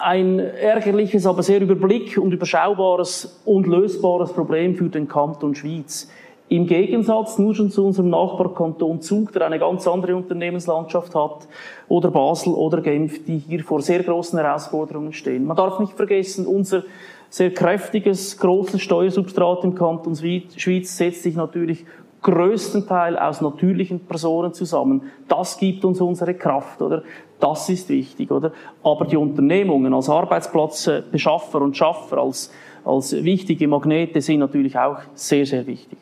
ein 0.00 0.38
ärgerliches, 0.40 1.26
aber 1.26 1.42
sehr 1.42 1.60
überblick- 1.60 2.18
und 2.18 2.32
überschaubares 2.32 3.40
und 3.44 3.66
lösbares 3.66 4.32
Problem 4.32 4.74
für 4.74 4.88
den 4.88 5.06
Kanton 5.06 5.54
Schwyz. 5.54 6.10
Im 6.52 6.66
Gegensatz 6.66 7.38
nur 7.38 7.54
schon 7.54 7.70
zu 7.70 7.82
unserem 7.82 8.10
Nachbarkanton 8.10 9.00
Zug, 9.00 9.32
der 9.32 9.46
eine 9.46 9.58
ganz 9.58 9.88
andere 9.88 10.14
Unternehmenslandschaft 10.14 11.14
hat, 11.14 11.48
oder 11.88 12.10
Basel 12.10 12.52
oder 12.52 12.82
Genf, 12.82 13.24
die 13.24 13.38
hier 13.38 13.64
vor 13.64 13.80
sehr 13.80 14.02
großen 14.02 14.38
Herausforderungen 14.38 15.14
stehen. 15.14 15.46
Man 15.46 15.56
darf 15.56 15.80
nicht 15.80 15.94
vergessen, 15.94 16.46
unser 16.46 16.82
sehr 17.30 17.54
kräftiges, 17.54 18.36
großes 18.36 18.82
Steuersubstrat 18.82 19.64
im 19.64 19.74
Kanton 19.74 20.14
Schwyz 20.14 20.94
setzt 20.94 21.22
sich 21.22 21.36
natürlich 21.36 21.86
größtenteils 22.20 23.18
aus 23.18 23.40
natürlichen 23.40 24.00
Personen 24.00 24.52
zusammen. 24.52 25.04
Das 25.28 25.56
gibt 25.56 25.86
uns 25.86 26.02
unsere 26.02 26.34
Kraft, 26.34 26.82
oder? 26.82 27.02
Das 27.40 27.66
ist 27.70 27.88
wichtig, 27.88 28.30
oder? 28.30 28.52
Aber 28.82 29.06
die 29.06 29.16
Unternehmungen 29.16 29.94
als 29.94 30.10
Arbeitsplatzbeschaffer 30.10 31.62
und 31.62 31.78
Schaffer, 31.78 32.18
als, 32.18 32.52
als 32.84 33.14
wichtige 33.24 33.66
Magnete 33.66 34.20
sind 34.20 34.40
natürlich 34.40 34.76
auch 34.76 34.98
sehr, 35.14 35.46
sehr 35.46 35.66
wichtig. 35.66 36.01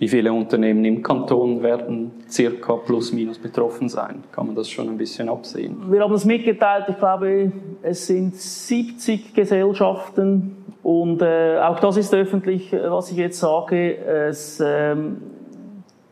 Wie 0.00 0.08
viele 0.08 0.32
Unternehmen 0.32 0.82
im 0.86 1.02
Kanton 1.02 1.62
werden 1.62 2.12
circa 2.26 2.76
plus 2.76 3.12
minus 3.12 3.38
betroffen 3.38 3.90
sein? 3.90 4.24
Kann 4.32 4.46
man 4.46 4.56
das 4.56 4.70
schon 4.70 4.88
ein 4.88 4.96
bisschen 4.96 5.28
absehen? 5.28 5.76
Wir 5.90 6.00
haben 6.00 6.14
es 6.14 6.24
mitgeteilt, 6.24 6.86
ich 6.88 6.96
glaube, 6.96 7.52
es 7.82 8.06
sind 8.06 8.34
70 8.34 9.34
Gesellschaften 9.34 10.56
und 10.82 11.20
äh, 11.20 11.58
auch 11.58 11.78
das 11.80 11.98
ist 11.98 12.14
öffentlich, 12.14 12.72
äh, 12.72 12.90
was 12.90 13.10
ich 13.10 13.18
jetzt 13.18 13.40
sage. 13.40 13.98
Es, 13.98 14.58
ähm, 14.64 15.18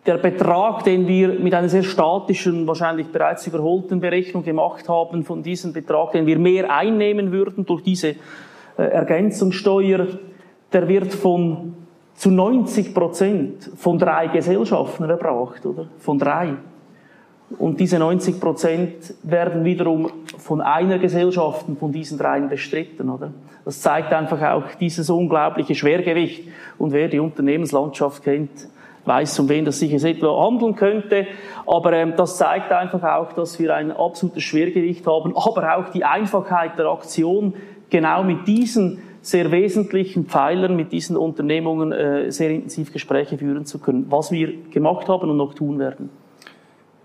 der 0.05 0.19
Betrag, 0.19 0.85
den 0.85 1.09
wir 1.09 1.41
mit 1.41 1.55
einer 1.55 1.71
sehr 1.71 1.83
statischen, 1.83 2.67
wahrscheinlich 2.67 3.07
bereits 3.07 3.47
überholten 3.47 4.01
Berechnung 4.01 4.43
gemacht 4.43 4.87
haben, 4.87 5.25
von 5.25 5.43
diesem 5.43 5.73
Betrag, 5.73 6.13
den 6.13 6.27
wir 6.27 6.39
mehr 6.39 6.71
einnehmen 6.71 7.33
würden 7.33 7.65
durch 7.65 7.83
diese 7.85 8.09
äh, 8.09 8.17
Ergänzungssteuer, 8.77 10.09
der 10.75 10.89
wird 10.89 11.15
von 11.15 11.88
zu 12.19 12.33
90 12.33 12.95
Prozent 12.95 13.71
von 13.77 13.97
drei 13.97 14.27
Gesellschaften 14.27 15.05
erbracht, 15.05 15.65
oder? 15.65 15.87
Von 15.99 16.19
drei. 16.19 16.55
Und 17.59 17.79
diese 17.79 18.01
90 18.01 18.41
Prozent 18.41 19.15
werden 19.23 19.65
wiederum 19.65 20.11
von 20.37 20.61
einer 20.61 20.99
Gesellschaft 20.99 21.67
von 21.79 21.93
diesen 21.93 22.19
dreien 22.19 22.49
bestritten, 22.49 23.09
oder? 23.09 23.31
Das 23.65 23.81
zeigt 23.81 24.13
einfach 24.13 24.43
auch 24.43 24.75
dieses 24.81 25.09
unglaubliche 25.11 25.77
Schwergewicht. 25.77 26.49
Und 26.77 26.93
wer 26.93 27.07
die 27.07 27.21
Unternehmenslandschaft 27.21 28.25
kennt, 28.25 28.69
weiß, 29.05 29.39
um 29.39 29.49
wen 29.49 29.65
das 29.65 29.79
sich 29.79 29.93
jetzt 29.93 30.05
etwa 30.05 30.45
handeln 30.45 30.75
könnte. 30.75 31.29
Aber 31.67 31.93
ähm, 31.93 32.15
das 32.17 32.37
zeigt 32.37 32.73
einfach 32.73 33.03
auch, 33.05 33.33
dass 33.33 33.61
wir 33.61 33.75
ein 33.77 33.93
absolutes 33.93 34.43
Schwergewicht 34.43 35.07
haben, 35.07 35.37
aber 35.37 35.77
auch 35.77 35.91
die 35.91 36.05
Einfachheit 36.05 36.77
der 36.79 36.87
Aktion, 36.87 37.55
genau 37.91 38.25
mit 38.25 38.49
diesen 38.49 39.03
sehr 39.29 39.51
wesentlichen 39.51 40.27
Pfeilern 40.27 40.75
mit 40.75 40.93
diesen 40.93 41.17
Unternehmungen 41.17 41.93
äh, 41.93 42.33
sehr 42.33 42.51
intensiv 42.51 42.93
Gespräche 42.93 43.37
führen 43.37 43.67
zu 43.67 43.79
können, 43.79 44.07
was 44.09 44.33
wir 44.33 44.53
gemacht 44.71 45.09
haben 45.09 45.29
und 45.29 45.37
noch 45.37 45.55
tun 45.55 45.79
werden. 45.79 46.11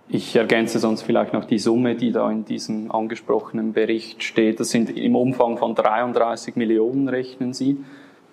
Ich 0.07 0.35
ergänze 0.35 0.79
sonst 0.79 1.01
vielleicht 1.01 1.33
noch 1.33 1.45
die 1.45 1.59
Summe, 1.59 1.95
die 1.95 2.11
da 2.11 2.29
in 2.29 2.45
diesem 2.45 2.91
angesprochenen 2.91 3.73
Bericht 3.73 4.23
steht. 4.23 4.59
Das 4.59 4.69
sind 4.69 4.95
im 4.95 5.15
Umfang 5.15 5.57
von 5.57 5.75
33 5.75 6.55
Millionen, 6.55 7.09
rechnen 7.09 7.53
Sie. 7.53 7.77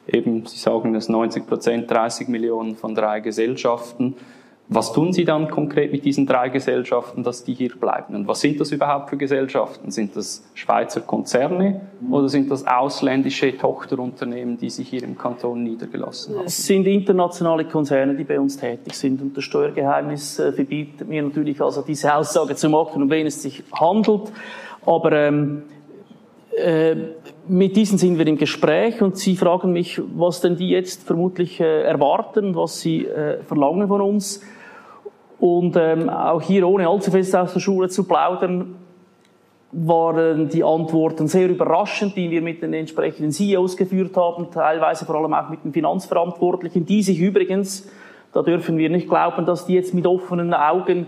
Eben, 0.07 0.47
Sie 0.47 0.59
sagen 0.59 0.95
es 0.95 1.09
90 1.09 1.47
Prozent, 1.47 1.91
30 1.91 2.29
Millionen 2.29 2.77
von 2.77 2.95
drei 2.95 3.21
Gesellschaften. 3.21 4.17
Was 4.73 4.93
tun 4.93 5.13
Sie 5.13 5.25
dann 5.25 5.51
konkret 5.51 5.91
mit 5.91 6.05
diesen 6.05 6.27
drei 6.27 6.49
Gesellschaften, 6.49 7.25
dass 7.25 7.43
die 7.43 7.55
hier 7.55 7.75
bleiben? 7.75 8.15
Und 8.15 8.29
was 8.29 8.41
sind 8.41 8.61
das 8.61 8.71
überhaupt 8.71 9.11
für 9.11 9.17
Gesellschaften? 9.17 9.91
Sind 9.91 10.15
das 10.15 10.45
Schweizer 10.55 11.01
Konzerne 11.01 11.81
oder 12.09 12.29
sind 12.29 12.49
das 12.53 12.65
ausländische 12.65 13.59
Tochterunternehmen, 13.59 14.59
die 14.59 14.71
sich 14.71 14.89
hier 14.89 15.03
im 15.03 15.19
Kanton 15.19 15.65
niedergelassen 15.65 16.37
haben? 16.37 16.47
Es 16.47 16.65
sind 16.65 16.87
internationale 16.87 17.65
Konzerne, 17.65 18.15
die 18.15 18.23
bei 18.23 18.39
uns 18.39 18.59
tätig 18.59 18.95
sind. 18.95 19.21
Und 19.21 19.37
das 19.37 19.43
Steuergeheimnis 19.43 20.39
äh, 20.39 20.53
verbietet 20.53 21.09
mir 21.09 21.25
natürlich 21.25 21.61
also 21.61 21.83
diese 21.83 22.15
Aussage 22.15 22.55
zu 22.55 22.69
machen, 22.69 23.03
um 23.03 23.11
wen 23.11 23.27
es 23.27 23.43
sich 23.43 23.65
handelt. 23.73 24.31
Aber 24.87 25.11
ähm, 25.11 25.65
äh, 26.57 26.95
mit 27.49 27.75
diesen 27.75 27.99
sind 27.99 28.19
wir 28.19 28.27
im 28.29 28.39
Gespräch 28.39 29.03
und 29.03 29.17
Sie 29.17 29.35
fragen 29.35 29.73
mich, 29.73 30.01
was 30.15 30.41
denn 30.41 30.55
die 30.55 30.71
jetzt 30.71 31.03
vermutlich 31.03 31.59
äh, 31.59 31.83
erwarten, 31.83 32.55
was 32.55 32.81
sie 32.81 33.07
äh, 33.07 33.43
verlangen 33.43 33.89
von 33.89 34.01
uns. 34.01 34.41
Und 35.41 35.75
ähm, 35.77 36.11
auch 36.11 36.43
hier, 36.43 36.69
ohne 36.69 36.87
allzu 36.87 37.11
fest 37.11 37.35
aus 37.35 37.55
der 37.55 37.61
Schule 37.61 37.89
zu 37.89 38.05
plaudern, 38.05 38.77
waren 39.73 40.49
die 40.49 40.63
Antworten 40.63 41.29
sehr 41.29 41.49
überraschend, 41.49 42.15
die 42.15 42.31
wir 42.31 42.43
mit 42.43 42.61
den 42.61 42.75
entsprechenden 42.75 43.33
CEOs 43.33 43.77
geführt 43.77 44.17
haben, 44.17 44.51
teilweise 44.51 45.07
vor 45.07 45.15
allem 45.15 45.33
auch 45.33 45.49
mit 45.49 45.65
den 45.65 45.73
Finanzverantwortlichen, 45.73 46.85
die 46.85 47.03
sich 47.03 47.21
übrigens, 47.21 47.89
da 48.33 48.43
dürfen 48.43 48.77
wir 48.77 48.91
nicht 48.91 49.09
glauben, 49.09 49.47
dass 49.47 49.67
die 49.67 49.75
jetzt 49.75 49.95
mit 49.95 50.07
offenen 50.07 50.53
Augen 50.53 51.07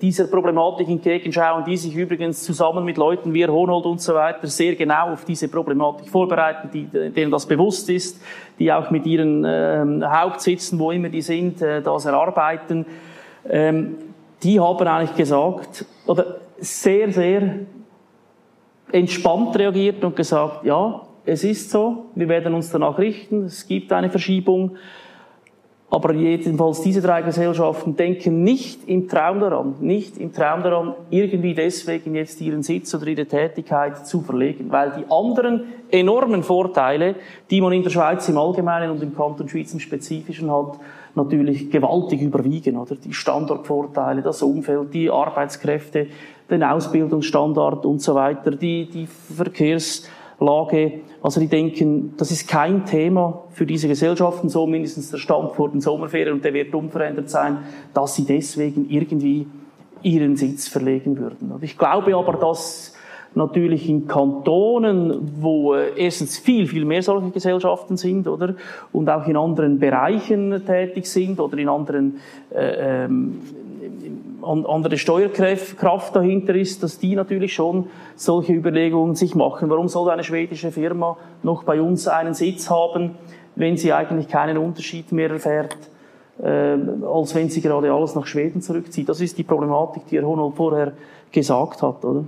dieser 0.00 0.28
Problematik 0.28 0.88
entgegenschauen, 0.88 1.64
die 1.64 1.76
sich 1.76 1.94
übrigens 1.94 2.42
zusammen 2.42 2.86
mit 2.86 2.96
Leuten 2.96 3.34
wie 3.34 3.46
Honold 3.46 3.84
und 3.84 4.00
so 4.00 4.14
weiter 4.14 4.46
sehr 4.46 4.76
genau 4.76 5.12
auf 5.12 5.26
diese 5.26 5.48
Problematik 5.48 6.08
vorbereiten, 6.08 6.70
die, 6.72 6.84
denen 6.86 7.30
das 7.30 7.44
bewusst 7.44 7.90
ist, 7.90 8.18
die 8.58 8.72
auch 8.72 8.90
mit 8.90 9.04
ihren 9.04 9.44
ähm, 9.46 10.02
Hauptsitzen, 10.06 10.78
wo 10.78 10.90
immer 10.90 11.10
die 11.10 11.20
sind, 11.20 11.60
äh, 11.60 11.82
das 11.82 12.06
erarbeiten 12.06 12.86
ähm, 13.48 13.96
die 14.42 14.60
haben 14.60 14.86
eigentlich 14.86 15.16
gesagt, 15.16 15.84
oder 16.06 16.36
sehr, 16.58 17.10
sehr 17.12 17.60
entspannt 18.92 19.56
reagiert 19.58 20.04
und 20.04 20.14
gesagt, 20.14 20.64
ja, 20.64 21.02
es 21.24 21.42
ist 21.42 21.70
so, 21.70 22.06
wir 22.14 22.28
werden 22.28 22.54
uns 22.54 22.70
danach 22.70 22.98
richten, 22.98 23.44
es 23.44 23.66
gibt 23.66 23.92
eine 23.92 24.10
Verschiebung, 24.10 24.76
aber 25.90 26.12
jedenfalls 26.12 26.80
diese 26.82 27.00
drei 27.00 27.22
Gesellschaften 27.22 27.94
denken 27.94 28.42
nicht 28.42 28.88
im 28.88 29.08
Traum 29.08 29.38
daran, 29.38 29.76
nicht 29.80 30.18
im 30.18 30.32
Traum 30.32 30.62
daran, 30.62 30.94
irgendwie 31.08 31.54
deswegen 31.54 32.16
jetzt 32.16 32.40
ihren 32.40 32.62
Sitz 32.62 32.94
oder 32.94 33.06
ihre 33.06 33.26
Tätigkeit 33.26 34.06
zu 34.06 34.20
verlegen, 34.20 34.72
weil 34.72 34.90
die 34.90 35.04
anderen 35.08 35.66
enormen 35.90 36.42
Vorteile, 36.42 37.14
die 37.48 37.60
man 37.60 37.72
in 37.72 37.84
der 37.84 37.90
Schweiz 37.90 38.28
im 38.28 38.36
Allgemeinen 38.36 38.90
und 38.90 39.02
im 39.02 39.14
Kanton 39.14 39.48
Schweiz 39.48 39.72
im 39.72 39.80
Spezifischen 39.80 40.50
hat, 40.50 40.80
natürlich 41.16 41.70
gewaltig 41.70 42.20
überwiegen, 42.20 42.76
oder? 42.76 42.96
Die 42.96 43.12
Standortvorteile, 43.12 44.22
das 44.22 44.42
Umfeld, 44.42 44.92
die 44.92 45.10
Arbeitskräfte, 45.10 46.08
den 46.50 46.62
Ausbildungsstandard 46.62 47.86
und 47.86 48.02
so 48.02 48.14
weiter, 48.14 48.50
die, 48.50 48.88
die 48.88 49.06
Verkehrslage. 49.06 51.00
Also 51.22 51.40
die 51.40 51.48
denken, 51.48 52.14
das 52.16 52.30
ist 52.30 52.48
kein 52.48 52.84
Thema 52.84 53.44
für 53.50 53.64
diese 53.64 53.88
Gesellschaften, 53.88 54.48
so 54.48 54.66
mindestens 54.66 55.10
der 55.10 55.18
Stand 55.18 55.52
vor 55.52 55.70
den 55.70 55.80
Sommerferien 55.80 56.34
und 56.34 56.44
der 56.44 56.52
wird 56.52 56.74
unverändert 56.74 57.30
sein, 57.30 57.58
dass 57.94 58.14
sie 58.14 58.24
deswegen 58.24 58.90
irgendwie 58.90 59.46
ihren 60.02 60.36
Sitz 60.36 60.68
verlegen 60.68 61.18
würden. 61.18 61.50
Und 61.50 61.62
ich 61.62 61.78
glaube 61.78 62.14
aber, 62.14 62.34
dass 62.34 62.94
natürlich 63.34 63.88
in 63.88 64.06
Kantonen, 64.06 65.32
wo 65.40 65.74
äh, 65.74 65.90
erstens 65.96 66.38
viel, 66.38 66.66
viel 66.66 66.84
mehr 66.84 67.02
solche 67.02 67.30
Gesellschaften 67.30 67.96
sind, 67.96 68.28
oder? 68.28 68.54
Und 68.92 69.08
auch 69.10 69.26
in 69.26 69.36
anderen 69.36 69.78
Bereichen 69.78 70.64
tätig 70.66 71.06
sind 71.06 71.40
oder 71.40 71.58
in 71.58 71.68
anderen, 71.68 72.20
äh, 72.54 73.04
ähm, 73.04 73.40
andere 74.42 74.98
Steuerkraft 74.98 76.14
dahinter 76.14 76.54
ist, 76.54 76.82
dass 76.82 76.98
die 76.98 77.16
natürlich 77.16 77.54
schon 77.54 77.86
solche 78.14 78.52
Überlegungen 78.52 79.14
sich 79.14 79.34
machen. 79.34 79.70
Warum 79.70 79.88
soll 79.88 80.10
eine 80.10 80.22
schwedische 80.22 80.70
Firma 80.70 81.16
noch 81.42 81.64
bei 81.64 81.80
uns 81.80 82.06
einen 82.08 82.34
Sitz 82.34 82.68
haben, 82.68 83.12
wenn 83.56 83.76
sie 83.76 83.92
eigentlich 83.92 84.28
keinen 84.28 84.58
Unterschied 84.58 85.12
mehr 85.12 85.30
erfährt, 85.30 85.76
äh, 86.42 86.76
als 87.06 87.34
wenn 87.34 87.48
sie 87.48 87.62
gerade 87.62 87.92
alles 87.92 88.14
nach 88.14 88.26
Schweden 88.26 88.60
zurückzieht? 88.60 89.08
Das 89.08 89.20
ist 89.20 89.38
die 89.38 89.44
Problematik, 89.44 90.02
die 90.10 90.18
Herr 90.18 90.26
Honold 90.26 90.54
vorher 90.56 90.92
gesagt 91.32 91.82
hat, 91.82 92.04
oder? 92.04 92.24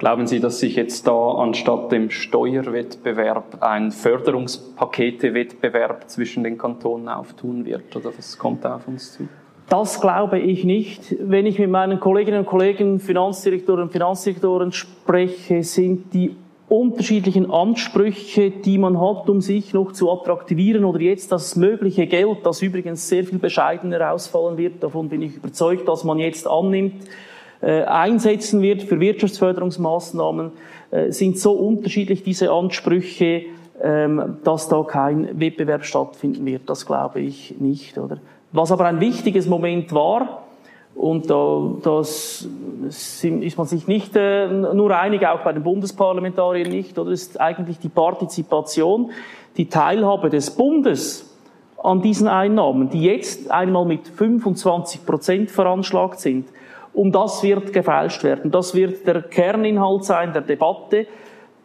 Glauben 0.00 0.26
Sie, 0.26 0.40
dass 0.40 0.58
sich 0.60 0.76
jetzt 0.76 1.06
da 1.06 1.32
anstatt 1.32 1.92
dem 1.92 2.08
Steuerwettbewerb 2.08 3.58
ein 3.60 3.92
Förderungspaketewettbewerb 3.92 6.08
zwischen 6.08 6.42
den 6.42 6.56
Kantonen 6.56 7.10
auftun 7.10 7.66
wird? 7.66 7.94
Oder 7.94 8.10
was 8.16 8.38
kommt 8.38 8.64
da 8.64 8.76
auf 8.76 8.88
uns 8.88 9.12
zu? 9.12 9.28
Das 9.68 10.00
glaube 10.00 10.38
ich 10.38 10.64
nicht. 10.64 11.16
Wenn 11.20 11.44
ich 11.44 11.58
mit 11.58 11.68
meinen 11.68 12.00
Kolleginnen 12.00 12.38
und 12.38 12.46
Kollegen, 12.46 12.98
Finanzdirektoren 12.98 13.82
und 13.82 13.92
Finanzdirektoren 13.92 14.72
spreche, 14.72 15.62
sind 15.64 16.14
die 16.14 16.34
unterschiedlichen 16.70 17.50
Ansprüche, 17.50 18.50
die 18.50 18.78
man 18.78 18.98
hat, 18.98 19.28
um 19.28 19.42
sich 19.42 19.74
noch 19.74 19.92
zu 19.92 20.10
attraktivieren 20.10 20.86
oder 20.86 21.00
jetzt 21.00 21.30
das 21.30 21.56
mögliche 21.56 22.06
Geld, 22.06 22.38
das 22.44 22.62
übrigens 22.62 23.06
sehr 23.06 23.24
viel 23.24 23.38
bescheidener 23.38 24.12
ausfallen 24.12 24.56
wird, 24.56 24.82
davon 24.82 25.10
bin 25.10 25.20
ich 25.20 25.36
überzeugt, 25.36 25.86
dass 25.86 26.04
man 26.04 26.18
jetzt 26.18 26.48
annimmt, 26.48 27.04
einsetzen 27.66 28.62
wird 28.62 28.82
für 28.82 29.00
Wirtschaftsförderungsmaßnahmen, 29.00 30.52
äh, 30.90 31.12
sind 31.12 31.38
so 31.38 31.52
unterschiedlich 31.52 32.22
diese 32.22 32.50
Ansprüche, 32.50 33.42
ähm, 33.82 34.38
dass 34.44 34.68
da 34.68 34.82
kein 34.82 35.38
Wettbewerb 35.38 35.84
stattfinden 35.84 36.44
wird. 36.46 36.62
Das 36.68 36.86
glaube 36.86 37.20
ich 37.20 37.54
nicht, 37.60 37.96
oder? 37.98 38.18
Was 38.52 38.72
aber 38.72 38.86
ein 38.86 39.00
wichtiges 39.00 39.46
Moment 39.46 39.92
war, 39.92 40.44
Und 40.94 41.30
da 41.30 41.70
das 41.82 42.46
ist 42.88 43.56
man 43.56 43.66
sich 43.66 43.86
nicht 43.86 44.16
äh, 44.16 44.48
nur 44.48 44.98
einig, 44.98 45.26
auch 45.26 45.40
bei 45.40 45.52
den 45.52 45.62
Bundesparlamentariern 45.62 46.68
nicht, 46.68 46.98
oder 46.98 47.10
ist 47.12 47.40
eigentlich 47.40 47.78
die 47.78 47.88
Partizipation, 47.88 49.10
die 49.56 49.66
Teilhabe 49.66 50.28
des 50.28 50.50
Bundes 50.50 51.26
an 51.82 52.02
diesen 52.02 52.28
Einnahmen, 52.28 52.90
die 52.90 53.04
jetzt 53.04 53.50
einmal 53.50 53.86
mit 53.86 54.08
25 54.08 55.06
Prozent 55.06 55.50
veranschlagt 55.50 56.20
sind. 56.20 56.48
Um 56.92 57.12
das 57.12 57.42
wird 57.42 57.72
gefeilscht 57.72 58.24
werden. 58.24 58.50
Das 58.50 58.74
wird 58.74 59.06
der 59.06 59.22
Kerninhalt 59.22 60.04
sein 60.04 60.32
der 60.32 60.42
Debatte. 60.42 61.06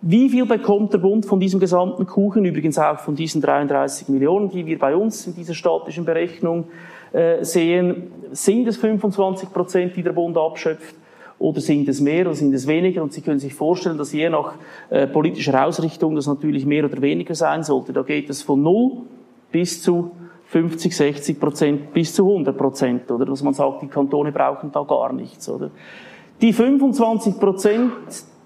Wie 0.01 0.29
viel 0.29 0.45
bekommt 0.45 0.93
der 0.93 0.99
Bund 0.99 1.25
von 1.25 1.39
diesem 1.39 1.59
gesamten 1.59 2.05
Kuchen, 2.05 2.45
übrigens 2.45 2.77
auch 2.77 2.99
von 2.99 3.15
diesen 3.15 3.41
33 3.41 4.07
Millionen, 4.09 4.49
die 4.49 4.65
wir 4.65 4.77
bei 4.77 4.95
uns 4.95 5.25
in 5.25 5.33
dieser 5.33 5.55
statischen 5.55 6.05
Berechnung 6.05 6.65
äh, 7.11 7.43
sehen? 7.43 8.11
Sind 8.31 8.67
es 8.67 8.77
25 8.77 9.51
Prozent, 9.51 9.95
die 9.95 10.03
der 10.03 10.11
Bund 10.11 10.37
abschöpft? 10.37 10.95
Oder 11.39 11.59
sind 11.59 11.89
es 11.89 11.99
mehr 11.99 12.27
oder 12.27 12.35
sind 12.35 12.53
es 12.53 12.67
weniger? 12.67 13.03
Und 13.03 13.13
Sie 13.13 13.21
können 13.21 13.39
sich 13.39 13.53
vorstellen, 13.53 13.97
dass 13.97 14.13
je 14.13 14.29
nach 14.29 14.53
äh, 14.89 15.07
politischer 15.07 15.65
Ausrichtung 15.65 16.15
das 16.15 16.27
natürlich 16.27 16.65
mehr 16.65 16.85
oder 16.85 17.01
weniger 17.01 17.35
sein 17.35 17.63
sollte. 17.63 17.91
Da 17.91 18.03
geht 18.03 18.29
es 18.29 18.41
von 18.41 18.61
null 18.61 19.01
bis 19.51 19.81
zu 19.81 20.11
50, 20.47 20.95
60 20.95 21.39
Prozent 21.39 21.93
bis 21.93 22.13
zu 22.13 22.27
100 22.27 22.57
Prozent, 22.57 23.11
oder? 23.11 23.25
Dass 23.25 23.41
man 23.43 23.53
sagt, 23.53 23.81
die 23.81 23.87
Kantone 23.87 24.31
brauchen 24.31 24.71
da 24.71 24.83
gar 24.83 25.11
nichts, 25.11 25.49
oder? 25.49 25.71
Die 26.41 26.53
25 26.53 27.39
Prozent 27.39 27.91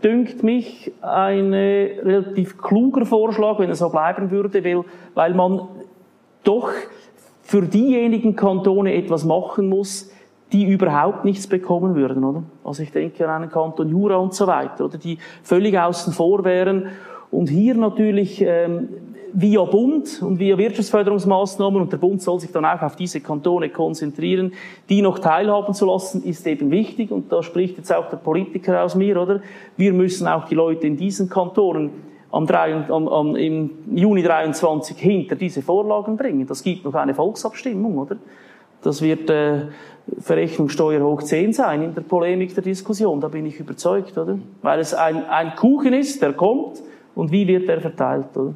dünkt 0.04 0.44
mich 0.44 0.92
ein 1.02 1.54
relativ 1.54 2.58
kluger 2.58 3.06
Vorschlag, 3.06 3.60
wenn 3.60 3.70
er 3.70 3.76
so 3.76 3.90
bleiben 3.90 4.32
würde, 4.32 4.64
weil, 4.64 4.84
weil 5.14 5.34
man 5.34 5.68
doch 6.44 6.72
für 7.42 7.64
diejenigen 7.64 8.36
Kantone 8.36 8.94
etwas 8.94 9.26
machen 9.26 9.68
muss, 9.70 10.12
die 10.52 10.66
überhaupt 10.66 11.26
nichts 11.26 11.48
bekommen 11.48 11.96
würden, 11.96 12.24
oder? 12.24 12.44
Also 12.64 12.84
ich 12.84 12.92
denke 12.92 13.28
an 13.28 13.44
einen 13.44 13.52
Kanton 13.52 13.90
Jura 13.90 14.16
und 14.16 14.34
so 14.34 14.48
weiter, 14.48 14.86
oder? 14.86 14.98
Die 14.98 15.18
völlig 15.44 15.78
außen 15.78 16.14
vor 16.14 16.44
wären. 16.44 16.90
Und 17.32 17.50
hier 17.50 17.76
natürlich 17.76 18.42
ähm, 18.42 18.90
via 19.34 19.64
Bund 19.64 20.22
und 20.22 20.40
via 20.40 20.58
Wirtschaftsförderungsmaßnahmen, 20.58 21.82
und 21.82 21.92
der 21.92 21.98
Bund 21.98 22.22
soll 22.22 22.40
sich 22.40 22.52
dann 22.52 22.66
auch 22.66 22.82
auf 22.82 22.96
diese 22.96 23.22
Kantone 23.22 23.70
konzentrieren, 23.70 24.54
die 24.90 25.02
noch 25.02 25.20
teilhaben 25.20 25.74
zu 25.74 25.86
lassen, 25.86 26.24
ist 26.24 26.48
eben 26.48 26.72
wichtig. 26.72 27.12
Und 27.12 27.32
da 27.32 27.44
spricht 27.44 27.78
jetzt 27.78 27.94
auch 27.94 28.10
der 28.10 28.18
Politiker 28.18 28.84
aus 28.84 28.96
mir, 28.96 29.22
oder? 29.22 29.42
Wir 29.78 29.94
müssen 29.94 30.28
auch 30.28 30.46
die 30.46 30.56
Leute 30.56 30.88
in 30.88 30.98
diesen 30.98 31.30
Kantonen 31.30 31.92
am 32.32 32.46
3, 32.46 32.90
am, 32.90 33.08
am, 33.08 33.36
im 33.36 33.72
Juni 33.94 34.24
23 34.24 34.98
hinter 34.98 35.36
diese 35.36 35.62
Vorlagen 35.62 36.18
bringen. 36.18 36.46
Das 36.46 36.64
gibt 36.64 36.86
noch 36.86 36.94
eine 36.96 37.14
Volksabstimmung, 37.14 37.98
oder? 37.98 38.18
Das 38.82 39.02
wird 39.02 39.30
äh, 39.30 39.66
Verrechnungssteuer 40.20 41.04
hoch 41.04 41.22
10 41.22 41.54
sein 41.54 41.82
in 41.84 41.96
der 41.96 42.02
Polemik 42.02 42.54
der 42.54 42.64
Diskussion, 42.64 43.20
da 43.20 43.28
bin 43.28 43.46
ich 43.46 43.60
überzeugt, 43.60 44.18
oder? 44.18 44.38
Weil 44.62 44.80
es 44.80 44.94
ein, 44.94 45.26
ein 45.26 45.56
Kuchen 45.56 45.94
ist, 45.94 46.22
der 46.22 46.34
kommt, 46.34 46.82
und 47.16 47.32
wie 47.32 47.48
wird 47.48 47.68
der 47.68 47.82
verteilt, 47.82 48.36
oder? 48.36 48.54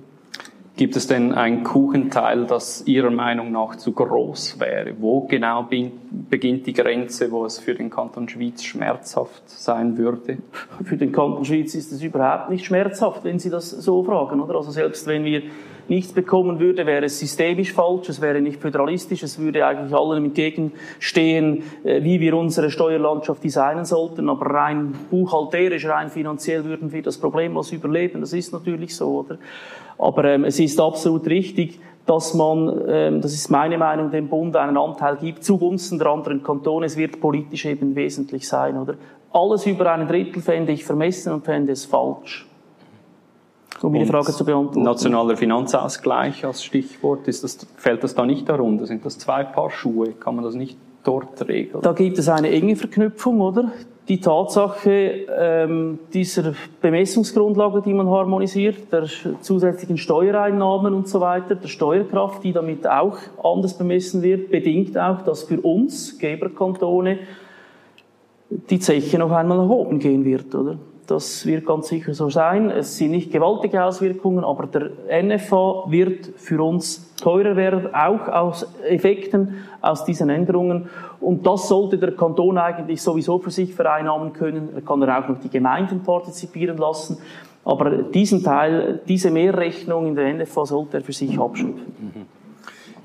Gibt 0.76 0.96
es 0.96 1.06
denn 1.06 1.34
ein 1.34 1.64
Kuchenteil, 1.64 2.48
das 2.48 2.88
Ihrer 2.88 3.12
Meinung 3.12 3.52
nach 3.52 3.76
zu 3.76 3.92
groß 3.92 4.60
wäre? 4.60 4.96
Wo 5.00 5.22
genau 5.28 5.68
beginnt 6.10 6.66
die 6.66 6.74
Grenze, 6.74 7.32
wo 7.32 7.46
es 7.46 7.60
für 7.60 7.76
den 7.76 7.92
Kanton 7.92 8.28
Schwyz 8.28 8.64
schmerzhaft 8.64 9.48
sein 9.48 10.00
würde? 10.00 10.40
Für 10.84 10.98
den 10.98 11.12
Kanton 11.12 11.46
Schwyz 11.46 11.76
ist 11.76 11.92
es 11.92 12.02
überhaupt 12.02 12.50
nicht 12.50 12.66
schmerzhaft, 12.66 13.24
wenn 13.24 13.38
Sie 13.38 13.52
das 13.52 13.70
so 13.70 14.04
fragen, 14.04 14.42
oder? 14.42 14.56
Also 14.56 14.72
selbst 14.72 15.06
wenn 15.06 15.24
wir 15.24 15.44
nichts 15.88 16.14
bekommen 16.14 16.60
würde, 16.60 16.86
wäre 16.86 17.06
es 17.06 17.20
systemisch 17.20 17.74
falsch, 17.74 18.10
es 18.10 18.22
wäre 18.22 18.42
nicht 18.42 18.62
föderalistisch, 18.62 19.24
es 19.24 19.40
würde 19.40 19.66
eigentlich 19.66 19.94
allen 19.94 20.26
entgegenstehen, 20.26 21.64
äh, 21.84 22.04
wie 22.04 22.20
wir 22.20 22.38
unsere 22.38 22.70
Steuerlandschaft 22.70 23.44
designen 23.44 23.86
sollten, 23.86 24.30
aber 24.30 24.46
rein 24.48 24.94
buchhalterisch, 25.10 25.86
rein 25.86 26.10
finanziell 26.10 26.64
würden 26.66 26.92
wir 26.92 27.02
das 27.02 27.18
problemlos 27.18 27.72
überleben, 27.72 28.22
das 28.22 28.34
ist 28.34 28.54
natürlich 28.54 28.96
so, 28.96 29.20
oder? 29.20 29.38
Aber 29.98 30.26
ähm, 30.26 30.46
es 30.46 30.60
ist 30.60 30.80
absolut 30.80 31.28
richtig, 31.28 31.80
dass 32.06 32.34
man, 32.34 32.84
ähm, 32.88 33.22
das 33.22 33.34
ist 33.34 33.50
meine 33.50 33.78
Meinung, 33.78 34.12
dem 34.12 34.28
Bund 34.28 34.56
einen 34.56 34.78
Anteil 34.78 35.18
gibt 35.18 35.44
zugunsten 35.44 36.00
der 36.00 36.08
anderen 36.08 36.44
Kantone. 36.44 36.86
Es 36.86 36.98
wird 36.98 37.22
politisch 37.22 37.66
eben 37.66 37.96
wesentlich 37.96 38.48
sein, 38.48 38.78
oder? 38.78 38.96
Alles 39.32 39.66
über 39.66 39.92
einen 39.92 40.08
Drittel 40.08 40.42
fände 40.42 40.74
ich 40.74 40.84
vermessen 40.84 41.32
und 41.32 41.46
fände 41.46 41.72
es 41.72 41.86
falsch 41.86 42.46
um 43.84 43.94
die 43.94 44.06
Frage 44.06 44.32
zu 44.32 44.46
beantworten. 44.46 44.84
Nationaler 44.84 45.38
Finanzausgleich 45.38 46.46
als 46.46 46.64
Stichwort, 46.64 47.28
ist 47.28 47.44
das, 47.44 47.68
fällt 47.76 48.04
das 48.04 48.16
da 48.16 48.26
nicht 48.26 48.48
darunter? 48.48 48.86
Sind 48.86 49.06
das 49.06 49.18
zwei 49.18 49.44
Paar 49.44 49.70
Schuhe? 49.70 50.14
Kann 50.14 50.36
man 50.36 50.44
das 50.46 50.56
nicht 50.56 50.78
dort 51.04 51.48
regeln? 51.48 51.82
Da 51.82 51.92
gibt 51.94 52.18
es 52.18 52.30
eine 52.30 52.50
enge 52.50 52.76
Verknüpfung, 52.76 53.42
oder? 53.42 53.72
Die 54.10 54.20
Tatsache 54.20 55.28
ähm, 55.40 56.00
dieser 56.14 56.54
Bemessungsgrundlage, 56.82 57.82
die 57.82 57.94
man 57.94 58.10
harmonisiert, 58.10 58.92
der 58.92 59.06
zusätzlichen 59.40 59.98
Steuereinnahmen 59.98 60.94
und 60.94 61.08
so 61.08 61.22
weiter, 61.22 61.56
der 61.56 61.70
Steuerkraft, 61.70 62.44
die 62.44 62.52
damit 62.52 62.86
auch 62.86 63.18
anders 63.42 63.78
bemessen 63.78 64.22
wird, 64.22 64.52
bedingt 64.52 64.98
auch, 64.98 65.22
dass 65.22 65.44
für 65.44 65.62
uns 65.62 66.18
Geberkantone 66.20 67.20
die 68.50 68.80
Zeche 68.80 69.18
noch 69.20 69.32
einmal 69.32 69.58
nach 69.58 69.70
oben 69.70 70.00
gehen 70.00 70.26
wird, 70.26 70.54
oder? 70.54 70.78
Das 71.08 71.46
wird 71.46 71.66
ganz 71.66 71.90
sicher 71.90 72.14
so 72.14 72.30
sein. 72.30 72.70
Es 72.70 72.98
sind 72.98 73.12
nicht 73.12 73.32
gewaltige 73.32 73.84
Auswirkungen, 73.84 74.44
aber 74.46 74.68
der 74.68 74.92
NFA 75.24 75.84
wird 75.88 76.30
für 76.38 76.64
uns 76.64 77.14
teurer 77.18 77.58
werden, 77.58 77.94
auch 77.94 78.28
aus 78.30 78.66
Effekten 78.88 79.56
aus 79.82 80.06
diesen 80.06 80.30
Änderungen. 80.30 80.88
Und 81.20 81.46
das 81.46 81.68
sollte 81.68 81.98
der 81.98 82.14
Kanton 82.16 82.58
eigentlich 82.58 83.02
sowieso 83.02 83.40
für 83.40 83.52
sich 83.52 83.74
vereinnahmen 83.74 84.32
können. 84.32 84.70
Er 84.76 84.82
kann 84.82 85.02
er 85.02 85.20
auch 85.20 85.28
noch 85.28 85.40
die 85.40 85.50
Gemeinden 85.50 86.04
partizipieren 86.04 86.78
lassen. 86.78 87.18
Aber 87.66 87.92
diesen 87.92 88.44
Teil, 88.44 89.02
diese 89.08 89.30
Mehrrechnung 89.30 90.08
in 90.08 90.16
der 90.16 90.34
NFA 90.34 90.66
sollte 90.66 90.98
er 90.98 91.04
für 91.04 91.14
sich 91.14 91.38
abschöpfen. 91.40 92.28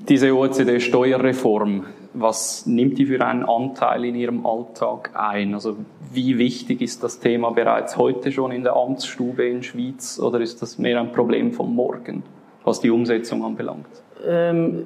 Diese 0.07 0.33
OECD-Steuerreform, 0.33 1.83
was 2.13 2.65
nimmt 2.65 2.97
die 2.97 3.05
für 3.05 3.23
einen 3.25 3.43
Anteil 3.43 4.05
in 4.05 4.15
Ihrem 4.15 4.45
Alltag 4.45 5.11
ein? 5.13 5.53
Also 5.53 5.77
wie 6.11 6.37
wichtig 6.37 6.81
ist 6.81 7.03
das 7.03 7.19
Thema 7.19 7.51
bereits 7.51 7.97
heute 7.97 8.31
schon 8.31 8.51
in 8.51 8.63
der 8.63 8.75
Amtsstube 8.75 9.47
in 9.47 9.63
Schwyz 9.63 10.19
oder 10.19 10.39
ist 10.39 10.61
das 10.61 10.77
mehr 10.77 10.99
ein 10.99 11.11
Problem 11.11 11.53
von 11.53 11.73
morgen, 11.73 12.23
was 12.63 12.79
die 12.79 12.89
Umsetzung 12.89 13.43
anbelangt? 13.43 13.87
Ähm, 14.27 14.85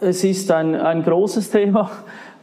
es 0.00 0.22
ist 0.24 0.50
ein, 0.50 0.74
ein 0.74 1.02
großes 1.02 1.50
Thema. 1.50 1.90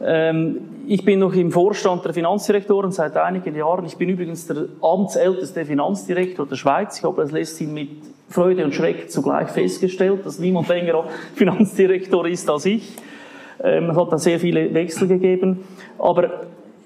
Ähm, 0.00 0.60
ich 0.86 1.04
bin 1.04 1.20
noch 1.20 1.32
im 1.34 1.52
Vorstand 1.52 2.04
der 2.04 2.12
Finanzdirektoren 2.12 2.90
seit 2.90 3.16
einigen 3.16 3.54
Jahren. 3.54 3.86
Ich 3.86 3.96
bin 3.96 4.08
übrigens 4.08 4.46
der 4.46 4.66
amtsälteste 4.82 5.64
Finanzdirektor 5.64 6.46
der 6.46 6.56
Schweiz. 6.56 6.98
Ich 6.98 7.04
habe 7.04 7.22
das 7.22 7.30
letztens 7.30 7.70
mit 7.70 7.90
Freude 8.28 8.64
und 8.64 8.74
Schreck 8.74 9.10
zugleich 9.10 9.48
festgestellt, 9.50 10.26
dass 10.26 10.38
niemand 10.38 10.68
länger 10.68 11.04
Finanzdirektor 11.34 12.26
ist 12.26 12.50
als 12.50 12.66
ich. 12.66 12.96
Ähm, 13.62 13.90
es 13.90 13.96
hat 13.96 14.12
da 14.12 14.18
sehr 14.18 14.40
viele 14.40 14.72
Wechsel 14.74 15.08
gegeben. 15.08 15.64
Aber 15.98 16.42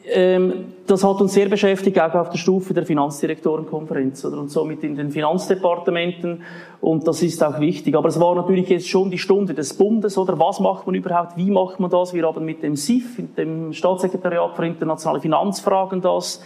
ähm, 0.09 0.67
das 0.87 1.03
hat 1.03 1.21
uns 1.21 1.35
sehr 1.35 1.49
beschäftigt, 1.49 2.01
auch 2.01 2.15
auf 2.15 2.31
der 2.31 2.39
Stufe 2.39 2.73
der 2.73 2.87
Finanzdirektorenkonferenz 2.87 4.25
oder, 4.25 4.39
und 4.39 4.51
somit 4.51 4.85
in 4.85 4.95
den 4.95 5.11
Finanzdepartementen. 5.11 6.43
Und 6.81 7.09
das 7.09 7.23
ist 7.23 7.43
auch 7.43 7.59
wichtig. 7.59 7.97
Aber 7.97 8.09
es 8.09 8.21
war 8.21 8.35
natürlich 8.37 8.69
jetzt 8.69 8.89
schon 8.89 9.11
die 9.11 9.19
Stunde 9.19 9.55
des 9.55 9.75
Bundes, 9.75 10.17
oder? 10.17 10.39
Was 10.39 10.61
macht 10.61 10.87
man 10.87 10.95
überhaupt? 10.95 11.37
Wie 11.37 11.51
macht 11.51 11.81
man 11.81 11.91
das? 11.91 12.15
Wir 12.15 12.25
haben 12.25 12.45
mit 12.45 12.63
dem 12.63 12.77
SIF, 12.77 13.21
dem 13.37 13.73
Staatssekretariat 13.73 14.55
für 14.55 14.67
internationale 14.67 15.21
Finanzfragen, 15.21 16.01
das 16.01 16.41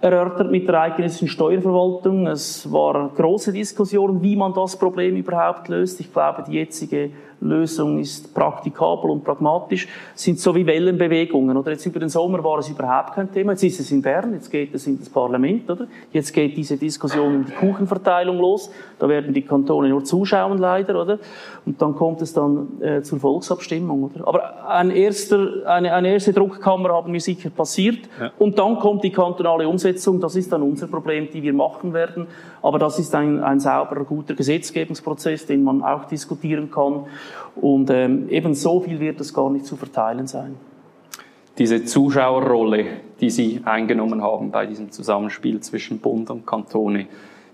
erörtert 0.00 0.50
mit 0.50 0.66
der 0.66 0.80
eidgenössischen 0.80 1.28
Steuerverwaltung. 1.28 2.26
Es 2.26 2.70
war 2.72 3.10
große 3.14 3.52
Diskussion, 3.52 4.22
wie 4.22 4.36
man 4.36 4.54
das 4.54 4.78
Problem 4.78 5.16
überhaupt 5.16 5.68
löst. 5.68 6.00
Ich 6.00 6.12
glaube, 6.12 6.44
die 6.46 6.54
jetzige 6.54 7.10
Lösung 7.40 7.98
ist 7.98 8.34
praktikabel 8.34 9.10
und 9.10 9.24
pragmatisch, 9.24 9.88
sind 10.14 10.38
so 10.38 10.54
wie 10.54 10.66
Wellenbewegungen. 10.66 11.56
Oder 11.56 11.72
jetzt 11.72 11.86
über 11.86 11.98
den 11.98 12.08
Sommer 12.08 12.44
war 12.44 12.58
es 12.58 12.68
überhaupt 12.68 13.14
kein 13.14 13.32
Thema. 13.32 13.52
Jetzt 13.52 13.64
ist 13.64 13.80
es 13.80 13.90
in 13.90 14.02
Bern, 14.02 14.34
jetzt 14.34 14.50
geht 14.50 14.74
es 14.74 14.86
in 14.86 14.98
das 14.98 15.08
Parlament, 15.08 15.70
oder? 15.70 15.86
Jetzt 16.12 16.32
geht 16.32 16.56
diese 16.56 16.76
Diskussion 16.76 17.36
um 17.36 17.46
die 17.46 17.52
Kuchenverteilung 17.52 18.38
los. 18.38 18.70
Da 18.98 19.08
werden 19.08 19.32
die 19.32 19.42
Kantone 19.42 19.88
nur 19.88 20.04
zuschauen, 20.04 20.58
leider, 20.58 21.00
oder? 21.00 21.18
Und 21.64 21.80
dann 21.80 21.94
kommt 21.94 22.20
es 22.20 22.32
dann 22.34 22.80
äh, 22.80 23.02
zur 23.02 23.20
Volksabstimmung, 23.20 24.04
oder? 24.04 24.28
Aber 24.28 24.68
ein 24.68 24.90
erster, 24.90 25.66
eine, 25.66 25.94
eine 25.94 26.12
erste 26.12 26.32
Druckkammer 26.32 26.90
haben 26.90 27.12
wir 27.12 27.20
sicher 27.20 27.48
passiert. 27.48 28.00
Ja. 28.20 28.32
Und 28.38 28.58
dann 28.58 28.78
kommt 28.78 29.02
die 29.02 29.10
kantonale 29.10 29.66
Umsetzung. 29.66 29.89
Das 29.92 30.36
ist 30.36 30.52
dann 30.52 30.62
unser 30.62 30.86
Problem, 30.86 31.28
die 31.32 31.42
wir 31.42 31.52
machen 31.52 31.92
werden. 31.92 32.26
Aber 32.62 32.78
das 32.78 32.98
ist 32.98 33.14
ein, 33.14 33.42
ein 33.42 33.60
sauberer, 33.60 34.04
guter 34.04 34.34
Gesetzgebungsprozess, 34.34 35.46
den 35.46 35.62
man 35.62 35.82
auch 35.82 36.04
diskutieren 36.04 36.70
kann. 36.70 37.06
Und 37.56 37.90
ähm, 37.90 38.28
eben 38.28 38.54
so 38.54 38.80
viel 38.80 39.00
wird 39.00 39.20
es 39.20 39.34
gar 39.34 39.50
nicht 39.50 39.66
zu 39.66 39.76
verteilen 39.76 40.26
sein. 40.26 40.56
Diese 41.58 41.84
Zuschauerrolle, 41.84 42.86
die 43.20 43.30
Sie 43.30 43.60
eingenommen 43.64 44.22
haben 44.22 44.50
bei 44.50 44.66
diesem 44.66 44.90
Zusammenspiel 44.90 45.60
zwischen 45.60 45.98
Bund 45.98 46.30
und 46.30 46.46
Kantone, 46.46 47.06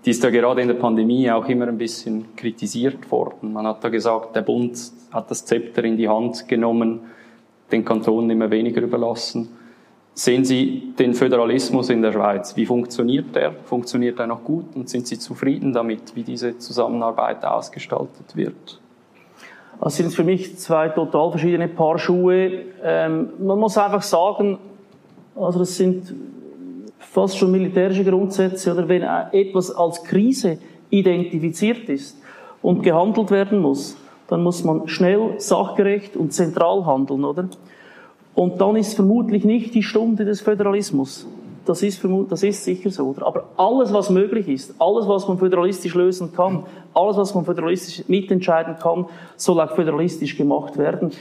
die 0.05 0.11
ist 0.11 0.23
ja 0.23 0.29
gerade 0.29 0.61
in 0.61 0.69
der 0.69 0.75
Pandemie 0.75 1.29
auch 1.29 1.49
immer 1.49 1.67
ein 1.67 1.77
bisschen 1.77 2.33
kritisiert 2.37 3.11
worden. 3.11 3.51
Man 3.51 3.67
hat 3.67 3.83
da 3.83 3.89
gesagt, 3.89 4.35
der 4.35 4.41
Bund 4.41 4.79
hat 5.11 5.29
das 5.29 5.43
Zepter 5.43 5.83
in 5.83 5.97
die 5.97 6.07
Hand 6.07 6.47
genommen, 6.47 7.01
den 7.71 7.83
Kantonen 7.83 8.29
immer 8.29 8.49
weniger 8.49 8.81
überlassen. 8.81 9.49
Sehen 10.17 10.43
Sie 10.45 10.93
den 10.97 11.13
Föderalismus 11.13 11.89
in 11.89 12.01
der 12.01 12.11
Schweiz? 12.11 12.55
Wie 12.55 12.65
funktioniert 12.65 13.35
der? 13.35 13.51
Funktioniert 13.65 14.19
er 14.19 14.25
noch 14.25 14.43
gut 14.43 14.75
und 14.75 14.89
sind 14.89 15.05
Sie 15.05 15.19
zufrieden 15.19 15.73
damit, 15.73 16.15
wie 16.15 16.23
diese 16.23 16.57
Zusammenarbeit 16.57 17.45
ausgestaltet 17.45 18.35
wird? 18.35 18.81
Das 19.79 19.95
sind 19.95 20.11
für 20.11 20.23
mich 20.23 20.57
zwei 20.57 20.89
total 20.89 21.29
verschiedene 21.29 21.67
Paar 21.67 21.99
Schuhe. 21.99 22.63
Ähm, 22.83 23.29
man 23.37 23.59
muss 23.59 23.77
einfach 23.77 24.01
sagen, 24.01 24.57
also 25.35 25.59
das 25.59 25.77
sind 25.77 26.15
fast 26.97 27.37
schon 27.37 27.51
militärische 27.51 28.03
Grundsätze, 28.03 28.73
oder 28.73 28.89
wenn 28.89 29.03
etwas 29.03 29.69
als 29.69 30.03
Krise 30.03 30.57
identifiziert 30.89 31.89
ist 31.89 32.17
und 32.63 32.81
gehandelt 32.81 33.29
werden 33.29 33.59
muss, 33.59 33.95
dann 34.27 34.41
muss 34.41 34.63
man 34.63 34.87
schnell, 34.87 35.35
sachgerecht 35.37 36.17
und 36.17 36.33
zentral 36.33 36.87
handeln, 36.87 37.23
oder? 37.23 37.47
Und 38.37 38.61
dann 38.61 38.75
ist 38.75 38.93
vermutlich 38.93 39.45
nicht 39.45 39.73
die 39.73 39.81
Stunde 39.81 40.23
des 40.23 40.41
Föderalismus. 40.41 41.25
Das 41.65 41.81
ist, 41.81 42.05
das 42.29 42.43
ist 42.43 42.63
sicher 42.63 42.91
so. 42.91 43.07
Oder? 43.07 43.25
Aber 43.25 43.45
alles, 43.57 43.91
was 43.91 44.11
möglich 44.11 44.47
ist, 44.47 44.75
alles, 44.77 45.07
was 45.07 45.27
man 45.27 45.39
föderalistisch 45.39 45.95
lösen 45.95 46.31
kann, 46.35 46.63
alles, 46.93 47.17
was 47.17 47.33
man 47.33 47.45
föderalistisch 47.45 48.07
mitentscheiden 48.07 48.75
kann, 48.77 49.07
soll 49.37 49.59
auch 49.59 49.71
föderalistisch 49.71 50.37
gemacht 50.37 50.77
werden. 50.77 51.13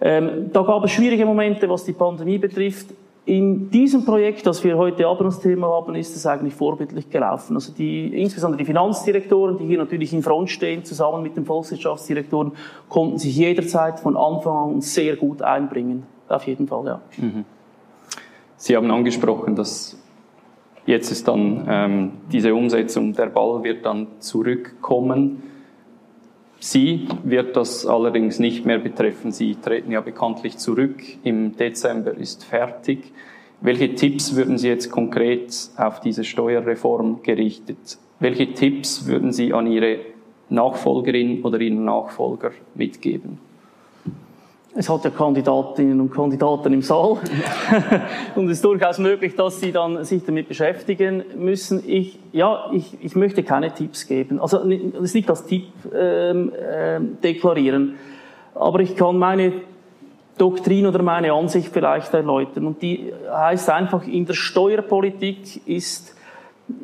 Ähm, 0.00 0.50
da 0.52 0.62
gab 0.62 0.82
es 0.82 0.90
schwierige 0.90 1.24
Momente, 1.24 1.70
was 1.70 1.84
die 1.84 1.92
Pandemie 1.92 2.38
betrifft. 2.38 2.88
In 3.24 3.70
diesem 3.70 4.04
Projekt, 4.04 4.44
das 4.44 4.64
wir 4.64 4.76
heute 4.76 5.06
Abend 5.06 5.26
als 5.26 5.38
Thema 5.38 5.68
haben, 5.68 5.94
ist 5.94 6.16
es 6.16 6.26
eigentlich 6.26 6.54
vorbildlich 6.54 7.08
gelaufen. 7.08 7.54
Also 7.54 7.72
die, 7.72 8.20
insbesondere 8.20 8.58
die 8.58 8.66
Finanzdirektoren, 8.66 9.58
die 9.58 9.66
hier 9.66 9.78
natürlich 9.78 10.12
in 10.12 10.24
Front 10.24 10.50
stehen, 10.50 10.84
zusammen 10.84 11.22
mit 11.22 11.36
den 11.36 11.44
Volkswirtschaftsdirektoren, 11.44 12.50
konnten 12.88 13.18
sich 13.18 13.36
jederzeit 13.36 14.00
von 14.00 14.16
Anfang 14.16 14.74
an 14.74 14.80
sehr 14.80 15.14
gut 15.14 15.40
einbringen. 15.40 16.13
Auf 16.28 16.46
jeden 16.46 16.66
Fall, 16.66 16.86
ja. 16.86 17.00
Mhm. 17.16 17.44
Sie 18.56 18.76
haben 18.76 18.90
angesprochen, 18.90 19.56
dass 19.56 19.98
jetzt 20.86 21.10
ist 21.10 21.28
dann 21.28 21.66
ähm, 21.68 22.12
diese 22.32 22.54
Umsetzung, 22.54 23.12
der 23.12 23.26
Ball 23.26 23.62
wird 23.62 23.84
dann 23.84 24.06
zurückkommen. 24.20 25.42
Sie 26.60 27.08
wird 27.24 27.56
das 27.56 27.86
allerdings 27.86 28.38
nicht 28.38 28.64
mehr 28.64 28.78
betreffen. 28.78 29.32
Sie 29.32 29.56
treten 29.56 29.92
ja 29.92 30.00
bekanntlich 30.00 30.56
zurück. 30.56 31.02
Im 31.22 31.56
Dezember 31.56 32.14
ist 32.14 32.44
fertig. 32.44 33.12
Welche 33.60 33.94
Tipps 33.94 34.34
würden 34.34 34.56
Sie 34.56 34.68
jetzt 34.68 34.90
konkret 34.90 35.54
auf 35.76 36.00
diese 36.00 36.24
Steuerreform 36.24 37.22
gerichtet? 37.22 37.98
Welche 38.18 38.52
Tipps 38.54 39.06
würden 39.06 39.32
Sie 39.32 39.52
an 39.52 39.66
Ihre 39.66 39.98
Nachfolgerin 40.48 41.42
oder 41.42 41.60
Ihren 41.60 41.84
Nachfolger 41.84 42.52
mitgeben? 42.74 43.38
Es 44.76 44.88
hat 44.88 45.04
ja 45.04 45.10
Kandidatinnen 45.10 46.00
und 46.00 46.10
Kandidaten 46.10 46.72
im 46.72 46.82
Saal. 46.82 47.18
und 48.34 48.46
es 48.46 48.58
ist 48.58 48.64
durchaus 48.64 48.98
möglich, 48.98 49.36
dass 49.36 49.60
sie 49.60 49.70
dann 49.70 50.04
sich 50.04 50.24
damit 50.24 50.48
beschäftigen 50.48 51.22
müssen. 51.36 51.82
Ich, 51.86 52.18
ja, 52.32 52.70
ich, 52.72 52.96
ich 53.00 53.14
möchte 53.14 53.44
keine 53.44 53.72
Tipps 53.72 54.08
geben. 54.08 54.40
Also, 54.40 54.58
das 54.58 55.02
ist 55.02 55.14
nicht 55.14 55.30
als 55.30 55.44
Tipp 55.46 55.68
ähm, 55.96 56.52
äh, 56.52 56.98
deklarieren. 57.22 57.94
Aber 58.56 58.80
ich 58.80 58.96
kann 58.96 59.16
meine 59.16 59.52
Doktrin 60.38 60.86
oder 60.86 61.02
meine 61.02 61.32
Ansicht 61.32 61.68
vielleicht 61.72 62.12
erläutern. 62.12 62.66
Und 62.66 62.82
die 62.82 63.12
heißt 63.30 63.70
einfach, 63.70 64.04
in 64.08 64.26
der 64.26 64.34
Steuerpolitik 64.34 65.68
ist, 65.68 66.16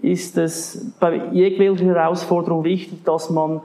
ist 0.01 0.39
es 0.39 0.93
bei 1.01 1.21
jegwelcher 1.33 1.87
Herausforderung 1.87 2.63
wichtig, 2.63 3.05
dass 3.05 3.31
man 3.31 3.63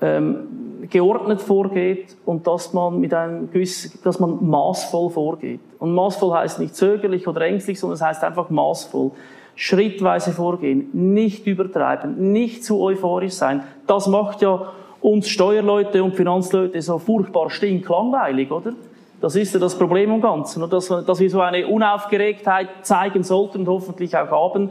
ähm, 0.00 0.63
geordnet 0.90 1.40
vorgeht 1.40 2.16
und 2.24 2.46
dass 2.46 2.72
man 2.72 3.00
mit 3.00 3.14
einem 3.14 3.50
gewissen, 3.50 3.98
dass 4.04 4.20
man 4.20 4.46
maßvoll 4.46 5.10
vorgeht. 5.10 5.60
Und 5.78 5.94
maßvoll 5.94 6.34
heißt 6.34 6.60
nicht 6.60 6.74
zögerlich 6.74 7.26
oder 7.26 7.42
ängstlich, 7.42 7.78
sondern 7.78 7.94
es 7.94 8.02
heißt 8.02 8.24
einfach 8.24 8.50
maßvoll. 8.50 9.12
Schrittweise 9.56 10.32
vorgehen, 10.32 10.88
nicht 10.92 11.46
übertreiben, 11.46 12.32
nicht 12.32 12.64
zu 12.64 12.80
euphorisch 12.80 13.34
sein. 13.34 13.62
Das 13.86 14.08
macht 14.08 14.42
ja 14.42 14.72
uns 15.00 15.28
Steuerleute 15.28 16.02
und 16.02 16.16
Finanzleute 16.16 16.80
so 16.82 16.98
furchtbar 16.98 17.50
stinklangweilig, 17.50 18.50
oder? 18.50 18.72
Das 19.20 19.36
ist 19.36 19.54
ja 19.54 19.60
das 19.60 19.78
Problem 19.78 20.10
im 20.12 20.20
Ganzen, 20.20 20.68
dass, 20.68 20.88
dass 20.88 21.20
wir 21.20 21.30
so 21.30 21.40
eine 21.40 21.66
Unaufgeregtheit 21.66 22.68
zeigen 22.82 23.22
sollten 23.22 23.60
und 23.60 23.68
hoffentlich 23.68 24.16
auch 24.16 24.30
haben. 24.30 24.70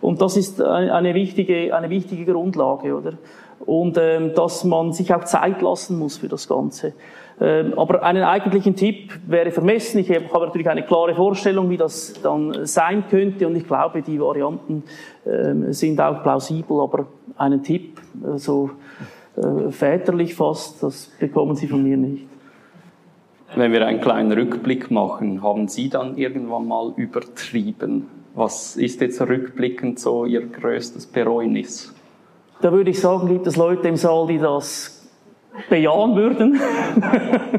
Und 0.00 0.20
das 0.20 0.36
ist 0.36 0.60
eine 0.60 1.14
wichtige, 1.14 1.74
eine 1.76 1.88
wichtige 1.90 2.32
Grundlage, 2.32 2.96
oder? 2.96 3.12
Und 3.66 3.96
ähm, 3.98 4.34
dass 4.34 4.64
man 4.64 4.92
sich 4.92 5.14
auch 5.14 5.24
Zeit 5.24 5.62
lassen 5.62 5.98
muss 5.98 6.18
für 6.18 6.28
das 6.28 6.48
Ganze. 6.48 6.92
Ähm, 7.40 7.76
aber 7.76 8.02
einen 8.02 8.22
eigentlichen 8.22 8.76
Tipp 8.76 9.18
wäre 9.26 9.50
vermessen. 9.50 9.98
Ich 9.98 10.10
habe 10.10 10.46
natürlich 10.46 10.68
eine 10.68 10.84
klare 10.84 11.14
Vorstellung, 11.14 11.70
wie 11.70 11.76
das 11.76 12.14
dann 12.22 12.66
sein 12.66 13.04
könnte 13.08 13.46
und 13.46 13.56
ich 13.56 13.66
glaube, 13.66 14.02
die 14.02 14.20
Varianten 14.20 14.84
ähm, 15.26 15.72
sind 15.72 16.00
auch 16.00 16.22
plausibel, 16.22 16.80
aber 16.80 17.06
einen 17.36 17.62
Tipp, 17.62 18.00
äh, 18.22 18.38
so 18.38 18.70
äh, 19.36 19.70
väterlich 19.70 20.34
fast, 20.34 20.82
das 20.82 21.10
bekommen 21.18 21.56
Sie 21.56 21.66
von 21.66 21.82
mir 21.82 21.96
nicht. 21.96 22.26
Wenn 23.54 23.72
wir 23.72 23.86
einen 23.86 24.00
kleinen 24.00 24.32
Rückblick 24.32 24.90
machen, 24.90 25.42
haben 25.42 25.68
Sie 25.68 25.88
dann 25.88 26.16
irgendwann 26.16 26.66
mal 26.66 26.92
übertrieben? 26.96 28.08
Was 28.34 28.76
ist 28.76 29.00
jetzt 29.00 29.20
rückblickend 29.20 29.98
so 29.98 30.24
Ihr 30.24 30.46
größtes 30.46 31.06
Bereuen?is 31.06 31.91
da 32.62 32.72
würde 32.72 32.90
ich 32.90 33.00
sagen, 33.00 33.28
gibt 33.28 33.46
es 33.46 33.56
Leute 33.56 33.88
im 33.88 33.96
Saal, 33.96 34.26
die 34.28 34.38
das 34.38 35.08
bejahen 35.68 36.14
würden. 36.14 36.60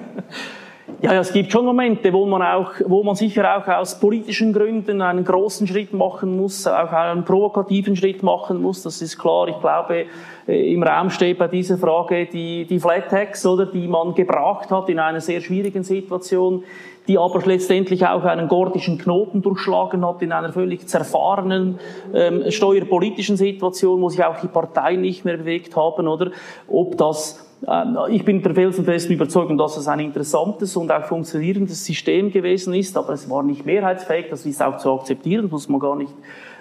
ja, 1.01 1.13
es 1.19 1.33
gibt 1.33 1.51
schon 1.51 1.65
Momente, 1.65 2.13
wo 2.13 2.25
man 2.25 2.41
auch, 2.41 2.71
wo 2.85 3.03
man 3.03 3.15
sicher 3.15 3.57
auch 3.57 3.67
aus 3.67 3.99
politischen 3.99 4.53
Gründen 4.53 5.01
einen 5.01 5.25
großen 5.25 5.67
Schritt 5.67 5.93
machen 5.93 6.37
muss, 6.37 6.65
auch 6.65 6.91
einen 6.91 7.25
provokativen 7.25 7.97
Schritt 7.97 8.23
machen 8.23 8.61
muss. 8.61 8.81
Das 8.83 9.01
ist 9.01 9.17
klar. 9.17 9.49
Ich 9.49 9.59
glaube, 9.59 10.05
äh, 10.47 10.73
im 10.73 10.81
Raum 10.81 11.09
steht 11.09 11.37
bei 11.37 11.49
dieser 11.49 11.77
Frage 11.77 12.25
die, 12.25 12.65
die 12.65 12.79
Flat 12.79 13.09
Tax, 13.09 13.45
oder, 13.45 13.65
die 13.65 13.87
man 13.87 14.15
gebracht 14.15 14.71
hat 14.71 14.87
in 14.87 14.99
einer 14.99 15.19
sehr 15.19 15.41
schwierigen 15.41 15.83
Situation 15.83 16.63
die 17.07 17.17
aber 17.17 17.41
letztendlich 17.45 18.05
auch 18.05 18.23
einen 18.23 18.47
gordischen 18.47 18.97
Knoten 18.97 19.41
durchschlagen 19.41 20.05
hat 20.05 20.21
in 20.21 20.31
einer 20.31 20.53
völlig 20.53 20.87
zerfahrenen 20.87 21.79
ähm, 22.13 22.49
steuerpolitischen 22.49 23.37
Situation, 23.37 24.01
wo 24.01 24.09
sich 24.09 24.23
auch 24.23 24.39
die 24.39 24.47
Parteien 24.47 25.01
nicht 25.01 25.25
mehr 25.25 25.37
bewegt 25.37 25.75
haben, 25.75 26.07
oder? 26.07 26.31
Ob 26.67 26.97
das 26.97 27.45
ähm, 27.67 27.97
ich 28.09 28.25
bin 28.25 28.41
der 28.41 28.53
felsenfesten 28.53 29.15
Überzeugung, 29.15 29.57
dass 29.57 29.77
es 29.77 29.87
ein 29.87 29.99
interessantes 29.99 30.75
und 30.75 30.91
auch 30.91 31.05
funktionierendes 31.05 31.85
System 31.85 32.31
gewesen 32.31 32.73
ist, 32.73 32.97
aber 32.97 33.13
es 33.13 33.29
war 33.29 33.43
nicht 33.43 33.65
mehrheitsfähig, 33.65 34.27
das 34.29 34.45
ist 34.45 34.61
auch 34.61 34.77
zu 34.77 34.93
akzeptieren, 34.93 35.49
muss 35.49 35.69
man 35.69 35.79
gar 35.79 35.95
nicht 35.95 36.13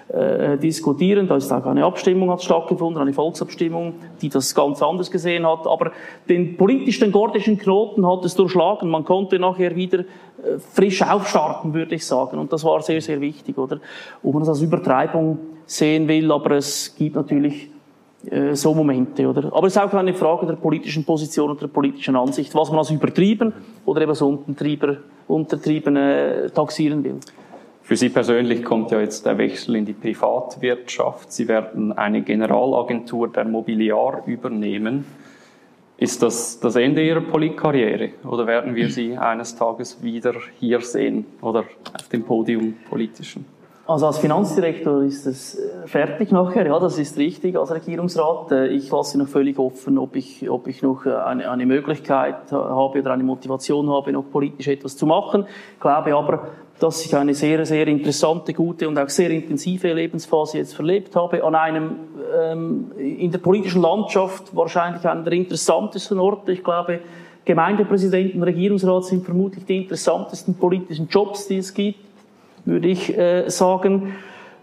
äh, 0.09 0.57
diskutieren. 0.57 1.27
Da 1.27 1.37
ist 1.37 1.51
auch 1.51 1.65
eine 1.65 1.85
Abstimmung 1.85 2.29
hat 2.31 2.43
stattgefunden, 2.43 3.01
eine 3.01 3.13
Volksabstimmung, 3.13 3.95
die 4.21 4.29
das 4.29 4.53
ganz 4.53 4.81
anders 4.81 5.09
gesehen 5.09 5.47
hat. 5.47 5.65
Aber 5.65 5.91
den 6.27 6.57
politischen 6.57 7.11
gordischen 7.11 7.57
Knoten 7.57 8.05
hat 8.05 8.25
es 8.25 8.35
durchschlagen. 8.35 8.89
Man 8.89 9.05
konnte 9.05 9.39
nachher 9.39 9.75
wieder 9.75 9.99
äh, 9.99 10.59
frisch 10.73 11.01
aufstarten, 11.01 11.73
würde 11.73 11.95
ich 11.95 12.05
sagen. 12.05 12.37
Und 12.37 12.51
das 12.51 12.63
war 12.63 12.81
sehr, 12.81 13.01
sehr 13.01 13.21
wichtig, 13.21 13.57
oder? 13.57 13.79
Ob 14.21 14.33
man 14.33 14.41
das 14.41 14.49
als 14.49 14.61
Übertreibung 14.61 15.39
sehen 15.65 16.07
will, 16.07 16.31
aber 16.31 16.51
es 16.51 16.93
gibt 16.95 17.15
natürlich 17.15 17.69
äh, 18.29 18.55
so 18.55 18.73
Momente, 18.73 19.27
oder? 19.27 19.51
Aber 19.53 19.67
es 19.67 19.75
ist 19.75 19.81
auch 19.81 19.93
eine 19.93 20.13
Frage 20.13 20.45
der 20.45 20.55
politischen 20.55 21.03
Position 21.03 21.49
und 21.49 21.61
der 21.61 21.67
politischen 21.67 22.15
Ansicht, 22.15 22.53
was 22.55 22.69
man 22.69 22.79
als 22.79 22.91
übertrieben 22.91 23.53
oder 23.85 24.01
eben 24.01 24.13
so 24.13 24.43
untertrieben 25.27 25.95
äh, 25.95 26.49
taxieren 26.49 27.03
will. 27.03 27.19
Für 27.93 27.97
Sie 27.97 28.09
persönlich 28.09 28.63
kommt 28.63 28.89
ja 28.89 28.99
jetzt 28.99 29.23
der 29.23 29.37
Wechsel 29.37 29.75
in 29.75 29.85
die 29.85 29.93
Privatwirtschaft. 29.93 31.31
Sie 31.31 31.47
werden 31.47 31.91
eine 31.91 32.23
Generalagentur 32.23 33.27
der 33.27 33.45
Mobiliar 33.45 34.23
übernehmen. 34.25 35.05
Ist 35.97 36.23
das 36.23 36.59
das 36.59 36.75
Ende 36.75 37.05
Ihrer 37.05 37.21
Politkarriere 37.21 38.13
oder 38.27 38.47
werden 38.47 38.73
wir 38.73 38.89
Sie 38.89 39.15
eines 39.15 39.55
Tages 39.55 40.01
wieder 40.01 40.33
hier 40.59 40.81
sehen 40.81 41.27
oder 41.39 41.65
auf 41.93 42.09
dem 42.09 42.23
Podium 42.23 42.73
politischen? 42.89 43.45
Also 43.85 44.07
als 44.07 44.17
Finanzdirektor 44.17 45.03
ist 45.03 45.27
es 45.27 45.59
äh, 45.59 45.85
fertig 45.87 46.31
nachher, 46.31 46.65
ja, 46.65 46.79
das 46.79 46.97
ist 46.97 47.17
richtig 47.17 47.57
als 47.57 47.69
Regierungsrat. 47.69 48.51
Äh, 48.53 48.67
ich 48.67 48.89
lasse 48.89 49.19
noch 49.19 49.27
völlig 49.27 49.59
offen, 49.59 49.97
ob 49.97 50.15
ich, 50.15 50.49
ob 50.49 50.67
ich 50.67 50.81
noch 50.81 51.05
äh, 51.05 51.13
eine, 51.13 51.51
eine 51.51 51.65
Möglichkeit 51.65 52.49
habe 52.49 52.99
oder 52.99 53.11
eine 53.11 53.23
Motivation 53.23 53.89
habe, 53.89 54.13
noch 54.13 54.31
politisch 54.31 54.69
etwas 54.69 54.95
zu 54.95 55.05
machen. 55.05 55.45
Ich 55.73 55.81
glaube 55.81 56.15
aber, 56.15 56.47
dass 56.79 57.05
ich 57.05 57.15
eine 57.15 57.33
sehr, 57.33 57.65
sehr 57.65 57.87
interessante, 57.87 58.53
gute 58.53 58.87
und 58.87 58.97
auch 58.97 59.09
sehr 59.09 59.29
intensive 59.29 59.93
Lebensphase 59.93 60.57
jetzt 60.57 60.75
verlebt 60.75 61.15
habe, 61.15 61.43
an 61.43 61.55
einem 61.55 61.91
ähm, 62.41 62.91
in 62.97 63.31
der 63.31 63.39
politischen 63.39 63.81
Landschaft 63.81 64.55
wahrscheinlich 64.55 65.05
einer 65.05 65.23
der 65.23 65.33
interessantesten 65.33 66.19
Orte. 66.19 66.51
Ich 66.51 66.63
glaube, 66.63 66.99
Gemeindepräsidenten, 67.45 68.41
Regierungsrat 68.41 69.05
sind 69.05 69.25
vermutlich 69.25 69.65
die 69.65 69.83
interessantesten 69.83 70.55
politischen 70.55 71.07
Jobs, 71.09 71.47
die 71.47 71.57
es 71.57 71.73
gibt 71.73 71.99
würde 72.65 72.87
ich 72.87 73.17
äh, 73.17 73.49
sagen. 73.49 74.15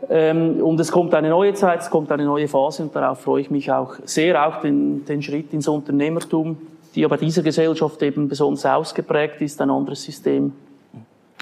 Ähm, 0.09 0.63
und 0.63 0.81
es 0.81 0.91
kommt 0.91 1.15
eine 1.15 1.29
neue 1.29 1.53
Zeit, 1.55 1.81
es 1.81 1.91
kommt 1.91 2.11
eine 2.11 2.25
neue 2.25 2.49
Phase 2.49 2.83
und 2.83 2.97
darauf 2.97 3.21
freue 3.21 3.43
ich 3.43 3.51
mich 3.51 3.71
auch 3.71 3.97
sehr, 4.05 4.47
auch 4.47 4.61
den, 4.61 5.05
den 5.05 5.23
Schritt 5.23 5.53
ins 5.53 5.69
Unternehmertum, 5.69 6.57
die 6.95 7.05
aber 7.05 7.19
dieser 7.19 7.43
Gesellschaft 7.43 8.03
eben 8.03 8.29
besonders 8.29 8.65
ausgeprägt 8.65 9.41
ist, 9.43 9.61
ein 9.61 9.71
anderes 9.71 10.03
System. 10.03 10.53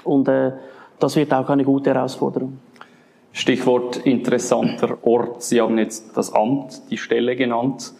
Und 0.03 0.27
äh, 0.27 0.51
das 0.99 1.15
wird 1.15 1.33
auch 1.33 1.49
eine 1.49 1.63
gute 1.63 1.93
Herausforderung. 1.93 2.59
Stichwort 3.31 3.97
interessanter 3.97 4.97
Ort. 5.03 5.43
Sie 5.43 5.61
haben 5.61 5.77
jetzt 5.77 6.17
das 6.17 6.33
Amt, 6.33 6.89
die 6.89 6.97
Stelle 6.97 7.35
genannt. 7.35 7.93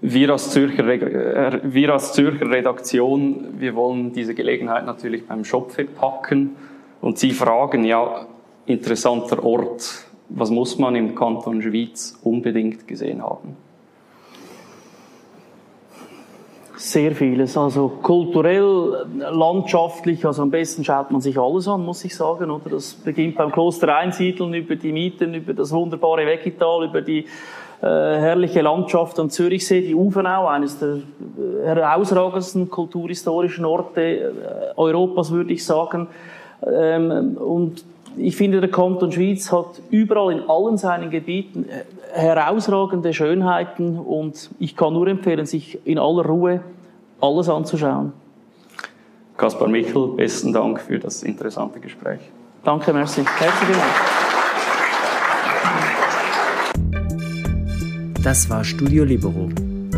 Wir 0.00 0.30
als, 0.30 0.50
Zürcher, 0.50 0.86
äh, 0.86 1.60
wir 1.62 1.92
als 1.92 2.12
Zürcher 2.12 2.50
Redaktion, 2.50 3.54
wir 3.58 3.74
wollen 3.74 4.12
diese 4.12 4.34
Gelegenheit 4.34 4.86
natürlich 4.86 5.26
beim 5.26 5.44
Schopfe 5.44 5.84
packen 5.84 6.56
und 7.00 7.18
Sie 7.18 7.30
fragen, 7.30 7.84
ja, 7.84 8.26
interessanter 8.66 9.42
Ort, 9.42 10.04
was 10.28 10.50
muss 10.50 10.78
man 10.78 10.94
im 10.94 11.14
Kanton 11.14 11.62
Schwyz 11.62 12.18
unbedingt 12.22 12.86
gesehen 12.86 13.22
haben? 13.22 13.56
Sehr 16.78 17.10
vieles. 17.12 17.56
Also 17.56 17.88
kulturell, 17.88 19.04
landschaftlich, 19.18 20.24
also 20.24 20.42
am 20.42 20.50
besten 20.50 20.84
schaut 20.84 21.10
man 21.10 21.20
sich 21.20 21.36
alles 21.36 21.66
an, 21.66 21.84
muss 21.84 22.04
ich 22.04 22.14
sagen. 22.14 22.52
Oder 22.52 22.70
das 22.70 22.94
beginnt 22.94 23.36
beim 23.36 23.50
Kloster 23.50 23.96
Einsiedeln 23.96 24.54
über 24.54 24.76
die 24.76 24.92
Mieten, 24.92 25.34
über 25.34 25.54
das 25.54 25.72
wunderbare 25.72 26.24
Weckital, 26.24 26.84
über 26.84 27.02
die 27.02 27.26
äh, 27.80 27.86
herrliche 27.86 28.60
Landschaft 28.60 29.18
am 29.18 29.28
Zürichsee, 29.28 29.80
die 29.80 29.94
Uvenau, 29.96 30.46
eines 30.46 30.78
der 30.78 30.98
äh, 30.98 31.66
herausragendsten 31.66 32.70
kulturhistorischen 32.70 33.64
Orte 33.64 34.00
äh, 34.00 34.30
Europas, 34.76 35.32
würde 35.32 35.54
ich 35.54 35.64
sagen. 35.64 36.06
Ähm, 36.64 37.36
und 37.38 37.84
ich 38.16 38.36
finde, 38.36 38.60
der 38.60 38.70
Kanton 38.70 39.12
Schwyz 39.12 39.52
hat 39.52 39.80
überall 39.90 40.32
in 40.32 40.48
allen 40.48 40.76
seinen 40.76 41.10
Gebieten 41.10 41.66
äh, 41.68 41.84
herausragende 42.12 43.12
Schönheiten 43.12 43.98
und 43.98 44.50
ich 44.58 44.76
kann 44.76 44.92
nur 44.92 45.06
empfehlen, 45.06 45.46
sich 45.46 45.78
in 45.86 45.98
aller 45.98 46.24
Ruhe 46.24 46.60
alles 47.20 47.48
anzuschauen. 47.48 48.12
Kaspar 49.36 49.68
Michel, 49.68 50.08
besten 50.16 50.52
Dank 50.52 50.80
für 50.80 50.98
das 50.98 51.22
interessante 51.22 51.80
Gespräch. 51.80 52.20
Danke, 52.64 52.92
merci. 52.92 53.24
Herzlichen 53.24 53.72
Dank. 53.72 53.84
Das 58.22 58.48
war 58.50 58.64
Studio 58.64 59.04
Libero, 59.04 59.48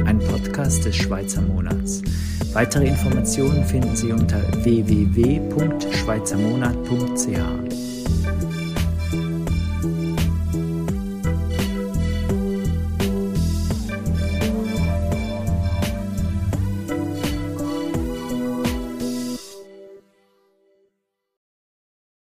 ein 0.05 0.19
Podcast 0.19 0.85
des 0.85 0.95
Schweizer 0.95 1.41
Monats. 1.41 2.03
Weitere 2.53 2.89
Informationen 2.89 3.65
finden 3.65 3.97
Sie 3.97 4.13
unter 4.13 4.43
www.schweizermonat.ch. 4.63 7.60